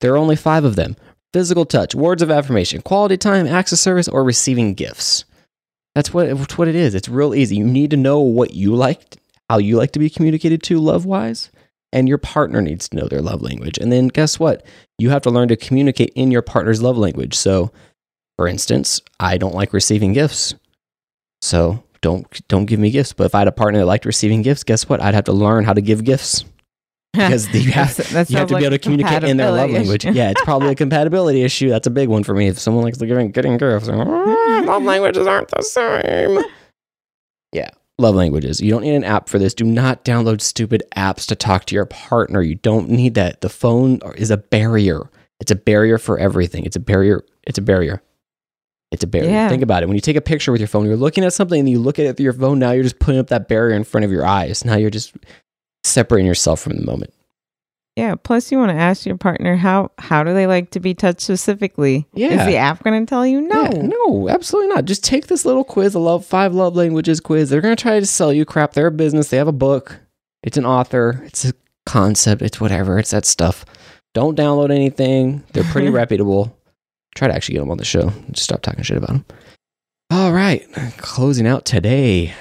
There 0.00 0.12
are 0.12 0.18
only 0.18 0.36
five 0.36 0.64
of 0.64 0.76
them 0.76 0.96
physical 1.34 1.66
touch, 1.66 1.96
words 1.96 2.22
of 2.22 2.30
affirmation, 2.30 2.80
quality 2.80 3.16
time, 3.16 3.48
of 3.48 3.68
service, 3.68 4.06
or 4.06 4.22
receiving 4.22 4.72
gifts. 4.72 5.24
That's 5.96 6.14
what 6.14 6.28
it's 6.28 6.56
what 6.56 6.68
it 6.68 6.76
is. 6.76 6.94
It's 6.94 7.08
real 7.08 7.34
easy. 7.34 7.56
You 7.56 7.66
need 7.66 7.90
to 7.90 7.96
know 7.96 8.20
what 8.20 8.54
you 8.54 8.76
like, 8.76 9.16
how 9.50 9.58
you 9.58 9.76
like 9.76 9.90
to 9.92 9.98
be 9.98 10.08
communicated 10.08 10.62
to 10.62 10.78
love 10.78 11.06
wise, 11.06 11.50
and 11.92 12.08
your 12.08 12.18
partner 12.18 12.62
needs 12.62 12.88
to 12.88 12.96
know 12.96 13.08
their 13.08 13.20
love 13.20 13.42
language. 13.42 13.78
And 13.78 13.90
then 13.90 14.08
guess 14.08 14.38
what? 14.38 14.64
You 14.96 15.10
have 15.10 15.22
to 15.22 15.30
learn 15.30 15.48
to 15.48 15.56
communicate 15.56 16.12
in 16.14 16.30
your 16.30 16.40
partner's 16.40 16.80
love 16.80 16.96
language. 16.96 17.34
So, 17.34 17.72
for 18.36 18.46
instance, 18.46 19.00
I 19.18 19.36
don't 19.36 19.56
like 19.56 19.72
receiving 19.72 20.12
gifts. 20.12 20.54
So, 21.42 21.82
don't 22.00 22.46
don't 22.46 22.66
give 22.66 22.78
me 22.78 22.92
gifts. 22.92 23.12
But 23.12 23.24
if 23.24 23.34
I 23.34 23.40
had 23.40 23.48
a 23.48 23.52
partner 23.52 23.80
that 23.80 23.86
liked 23.86 24.04
receiving 24.04 24.42
gifts, 24.42 24.62
guess 24.62 24.88
what? 24.88 25.02
I'd 25.02 25.14
have 25.14 25.24
to 25.24 25.32
learn 25.32 25.64
how 25.64 25.72
to 25.72 25.82
give 25.82 26.04
gifts. 26.04 26.44
Because 27.24 27.48
you 27.54 27.70
have, 27.72 27.96
That's- 27.96 28.10
that 28.12 28.30
you 28.30 28.36
have 28.38 28.48
to 28.48 28.56
be 28.56 28.64
able 28.64 28.70
to 28.72 28.78
communicate 28.78 29.22
in 29.24 29.36
their 29.36 29.50
love 29.52 29.70
language. 29.70 30.04
Yeah, 30.04 30.30
it's 30.30 30.42
probably 30.42 30.70
a 30.70 30.74
compatibility 30.84 31.42
issue. 31.42 31.68
That's 31.70 31.86
a 31.86 31.90
big 31.90 32.08
one 32.08 32.24
for 32.24 32.34
me. 32.34 32.48
If 32.48 32.58
someone 32.58 32.84
likes 32.84 32.98
giving 32.98 33.30
getting 33.30 33.56
gifts, 33.56 33.86
love 33.88 34.82
languages 34.82 35.26
aren't 35.26 35.48
the 35.48 35.62
same. 35.62 36.42
Yeah, 37.52 37.70
love 37.98 38.16
languages. 38.16 38.60
You 38.60 38.72
don't 38.72 38.82
need 38.82 38.96
an 38.96 39.04
app 39.04 39.28
for 39.28 39.38
this. 39.38 39.54
Do 39.54 39.64
not 39.64 40.04
download 40.04 40.40
stupid 40.40 40.82
apps 40.96 41.24
to 41.28 41.36
talk 41.36 41.66
to 41.66 41.74
your 41.76 41.86
partner. 41.86 42.42
You 42.42 42.56
don't 42.56 42.88
need 42.90 43.14
that. 43.14 43.42
The 43.42 43.48
phone 43.48 44.00
is 44.16 44.32
a 44.32 44.36
barrier. 44.36 45.08
It's 45.38 45.52
a 45.52 45.54
barrier 45.54 45.98
for 45.98 46.18
everything. 46.18 46.64
It's 46.64 46.74
a 46.74 46.80
barrier. 46.80 47.24
It's 47.44 47.56
a 47.56 47.62
barrier. 47.62 48.02
It's 48.90 49.04
a 49.04 49.06
barrier. 49.06 49.30
Yeah. 49.30 49.48
Think 49.48 49.62
about 49.62 49.84
it. 49.84 49.86
When 49.86 49.94
you 49.94 50.00
take 50.00 50.16
a 50.16 50.20
picture 50.20 50.50
with 50.50 50.60
your 50.60 50.66
phone, 50.66 50.84
you're 50.86 50.96
looking 50.96 51.22
at 51.24 51.32
something 51.32 51.60
and 51.60 51.68
you 51.68 51.78
look 51.78 52.00
at 52.00 52.06
it 52.06 52.16
through 52.16 52.24
your 52.24 52.32
phone. 52.32 52.58
Now 52.58 52.72
you're 52.72 52.82
just 52.82 52.98
putting 52.98 53.20
up 53.20 53.28
that 53.28 53.46
barrier 53.46 53.76
in 53.76 53.84
front 53.84 54.04
of 54.04 54.10
your 54.10 54.26
eyes. 54.26 54.64
Now 54.64 54.74
you're 54.74 54.90
just 54.90 55.14
separating 55.84 56.26
yourself 56.26 56.60
from 56.60 56.76
the 56.76 56.84
moment. 56.84 57.12
Yeah. 57.96 58.16
Plus, 58.16 58.50
you 58.50 58.58
want 58.58 58.70
to 58.70 58.76
ask 58.76 59.06
your 59.06 59.16
partner 59.16 59.54
how 59.54 59.92
how 59.98 60.24
do 60.24 60.34
they 60.34 60.46
like 60.48 60.70
to 60.70 60.80
be 60.80 60.94
touched 60.94 61.20
specifically? 61.20 62.06
Yeah. 62.12 62.40
Is 62.40 62.46
the 62.46 62.56
app 62.56 62.82
going 62.82 63.06
to 63.06 63.08
tell 63.08 63.24
you? 63.24 63.40
No. 63.40 63.62
Yeah, 63.62 63.82
no, 63.82 64.28
absolutely 64.28 64.74
not. 64.74 64.84
Just 64.84 65.04
take 65.04 65.28
this 65.28 65.44
little 65.44 65.62
quiz, 65.64 65.92
the 65.92 66.00
love 66.00 66.26
five 66.26 66.52
love 66.54 66.74
languages 66.74 67.20
quiz. 67.20 67.50
They're 67.50 67.60
gonna 67.60 67.76
try 67.76 68.00
to 68.00 68.06
sell 68.06 68.32
you 68.32 68.44
crap. 68.44 68.72
They're 68.72 68.88
a 68.88 68.90
business. 68.92 69.28
They 69.28 69.36
have 69.36 69.46
a 69.48 69.52
book. 69.52 70.00
It's 70.42 70.56
an 70.56 70.66
author. 70.66 71.22
It's 71.24 71.44
a 71.44 71.52
concept. 71.86 72.42
It's 72.42 72.60
whatever. 72.60 72.98
It's 72.98 73.12
that 73.12 73.24
stuff. 73.26 73.64
Don't 74.12 74.36
download 74.36 74.72
anything. 74.72 75.44
They're 75.52 75.64
pretty 75.64 75.88
reputable. 75.90 76.56
Try 77.14 77.28
to 77.28 77.34
actually 77.34 77.54
get 77.54 77.60
them 77.60 77.70
on 77.70 77.78
the 77.78 77.84
show. 77.84 78.12
Just 78.32 78.44
stop 78.44 78.62
talking 78.62 78.82
shit 78.82 78.96
about 78.96 79.08
them. 79.10 79.24
All 80.10 80.32
right, 80.32 80.66
closing 80.98 81.46
out 81.46 81.64
today 81.64 82.34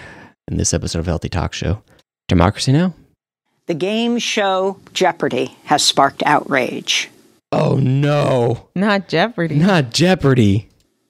in 0.49 0.58
this 0.58 0.73
episode 0.73 0.99
of 0.99 1.06
Healthy 1.06 1.29
Talk 1.29 1.53
Show. 1.53 1.82
Democracy 2.27 2.71
Now. 2.71 2.93
The 3.65 3.73
game 3.73 4.17
show 4.19 4.78
Jeopardy 4.93 5.56
has 5.65 5.84
sparked 5.84 6.21
outrage. 6.26 7.10
Oh 7.52 7.76
no, 7.78 8.67
Not 8.76 9.08
Jeopardy. 9.08 9.56
not 9.56 9.91
Jeopardy. 9.93 10.67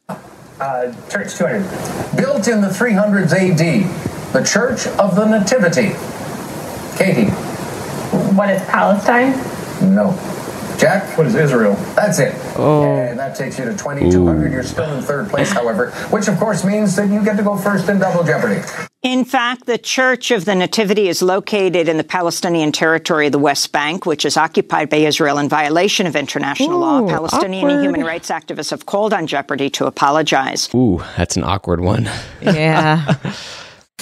Uh, 0.07 0.93
Church 1.09 1.33
200. 1.35 2.15
Built 2.15 2.47
in 2.47 2.61
the 2.61 2.67
300s 2.67 3.33
AD, 3.33 4.33
the 4.33 4.43
Church 4.43 4.85
of 4.99 5.15
the 5.15 5.25
Nativity. 5.25 5.93
Katie. 6.97 7.31
What 8.35 8.49
is 8.49 8.61
Palestine? 8.63 9.31
No. 9.95 10.11
Jack? 10.83 11.17
What 11.17 11.27
is 11.27 11.35
Israel? 11.35 11.75
That's 11.95 12.19
it. 12.19 12.35
Oh. 12.57 12.83
And 12.83 13.17
that 13.17 13.37
takes 13.37 13.57
you 13.57 13.63
to 13.63 13.71
2200. 13.71 14.51
You're 14.51 14.63
still 14.63 14.93
in 14.93 15.01
third 15.01 15.29
place, 15.29 15.49
however, 15.49 15.91
which 16.09 16.27
of 16.27 16.37
course 16.37 16.65
means 16.65 16.97
that 16.97 17.09
you 17.09 17.23
get 17.23 17.37
to 17.37 17.43
go 17.43 17.55
first 17.55 17.87
in 17.87 17.99
double 17.99 18.25
jeopardy. 18.25 18.61
In 19.01 19.23
fact, 19.23 19.65
the 19.65 19.77
Church 19.77 20.29
of 20.31 20.43
the 20.43 20.55
Nativity 20.55 21.07
is 21.07 21.21
located 21.21 21.87
in 21.87 21.95
the 21.95 22.03
Palestinian 22.03 22.73
territory 22.73 23.27
of 23.27 23.31
the 23.31 23.39
West 23.39 23.71
Bank, 23.71 24.05
which 24.05 24.25
is 24.25 24.35
occupied 24.35 24.89
by 24.89 24.97
Israel 24.97 25.37
in 25.37 25.47
violation 25.47 26.05
of 26.05 26.17
international 26.17 26.79
law. 26.79 26.99
Ooh, 26.99 27.07
Palestinian 27.07 27.63
and 27.63 27.79
awkward. 27.79 27.85
human 27.85 28.03
rights 28.03 28.29
activists 28.29 28.71
have 28.71 28.85
called 28.85 29.13
on 29.13 29.25
Jeopardy 29.25 29.69
to 29.69 29.85
apologize. 29.85 30.67
Ooh, 30.75 31.01
that's 31.15 31.37
an 31.37 31.45
awkward 31.45 31.79
one. 31.79 32.09
Yeah. 32.41 33.15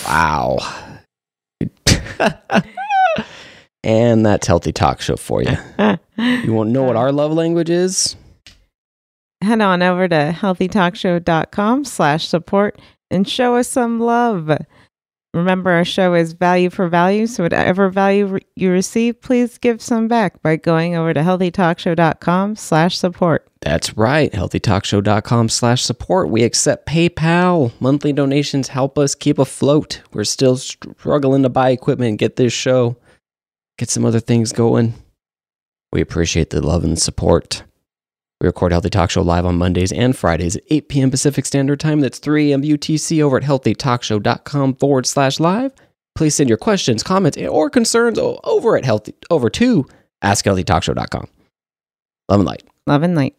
Wow. 0.07 0.57
and 3.83 4.25
that's 4.25 4.47
healthy 4.47 4.71
talk 4.71 4.99
show 4.99 5.15
for 5.15 5.43
you. 5.43 5.57
You 6.21 6.53
want 6.53 6.69
to 6.69 6.73
know 6.73 6.83
what 6.83 6.95
um, 6.95 7.01
our 7.01 7.11
love 7.11 7.33
language 7.33 7.69
is? 7.69 8.15
Head 9.41 9.61
on 9.61 9.81
over 9.81 10.07
to 10.07 10.35
healthytalkshow.com 10.37 11.85
slash 11.85 12.27
support 12.27 12.79
and 13.09 13.27
show 13.27 13.55
us 13.55 13.67
some 13.67 13.99
love. 13.99 14.51
Remember, 15.33 15.71
our 15.71 15.85
show 15.85 16.13
is 16.13 16.33
value 16.33 16.69
for 16.69 16.89
value. 16.89 17.25
So, 17.25 17.43
whatever 17.43 17.89
value 17.89 18.25
re- 18.25 18.41
you 18.55 18.69
receive, 18.69 19.21
please 19.21 19.57
give 19.57 19.81
some 19.81 20.07
back 20.07 20.41
by 20.41 20.57
going 20.57 20.95
over 20.95 21.13
to 21.13 21.21
healthytalkshow.com 21.21 22.57
slash 22.57 22.97
support. 22.97 23.47
That's 23.61 23.95
right. 23.95 24.31
Healthytalkshow.com 24.31 25.49
slash 25.49 25.83
support. 25.83 26.29
We 26.29 26.43
accept 26.43 26.87
PayPal. 26.87 27.71
Monthly 27.79 28.11
donations 28.11 28.67
help 28.67 28.97
us 28.97 29.15
keep 29.15 29.39
afloat. 29.39 30.01
We're 30.11 30.25
still 30.25 30.57
struggling 30.57 31.43
to 31.43 31.49
buy 31.49 31.69
equipment 31.69 32.09
and 32.09 32.17
get 32.17 32.35
this 32.35 32.53
show, 32.53 32.97
get 33.77 33.89
some 33.89 34.03
other 34.03 34.19
things 34.19 34.51
going. 34.51 34.93
We 35.91 36.01
appreciate 36.01 36.49
the 36.51 36.65
love 36.65 36.83
and 36.83 36.99
support. 36.99 37.63
We 38.39 38.47
record 38.47 38.71
Healthy 38.71 38.89
Talk 38.89 39.11
Show 39.11 39.21
live 39.21 39.45
on 39.45 39.57
Mondays 39.57 39.91
and 39.91 40.17
Fridays 40.17 40.55
at 40.55 40.63
8 40.69 40.89
p.m. 40.89 41.11
Pacific 41.11 41.45
Standard 41.45 41.79
Time. 41.79 41.99
That's 41.99 42.17
3 42.17 42.51
a.m. 42.51 42.63
UTC 42.63 43.21
over 43.21 43.37
at 43.37 43.43
healthytalkshow.com 43.43 44.75
forward 44.75 45.05
slash 45.05 45.39
live. 45.39 45.73
Please 46.15 46.35
send 46.35 46.49
your 46.49 46.57
questions, 46.57 47.03
comments, 47.03 47.37
or 47.37 47.69
concerns 47.69 48.17
over 48.19 48.77
at 48.77 48.85
healthy 48.85 49.13
over 49.29 49.49
to 49.51 49.85
askhealthytalkshow.com. 50.23 51.27
Love 52.29 52.39
and 52.39 52.47
light. 52.47 52.63
Love 52.87 53.03
and 53.03 53.15
light. 53.15 53.35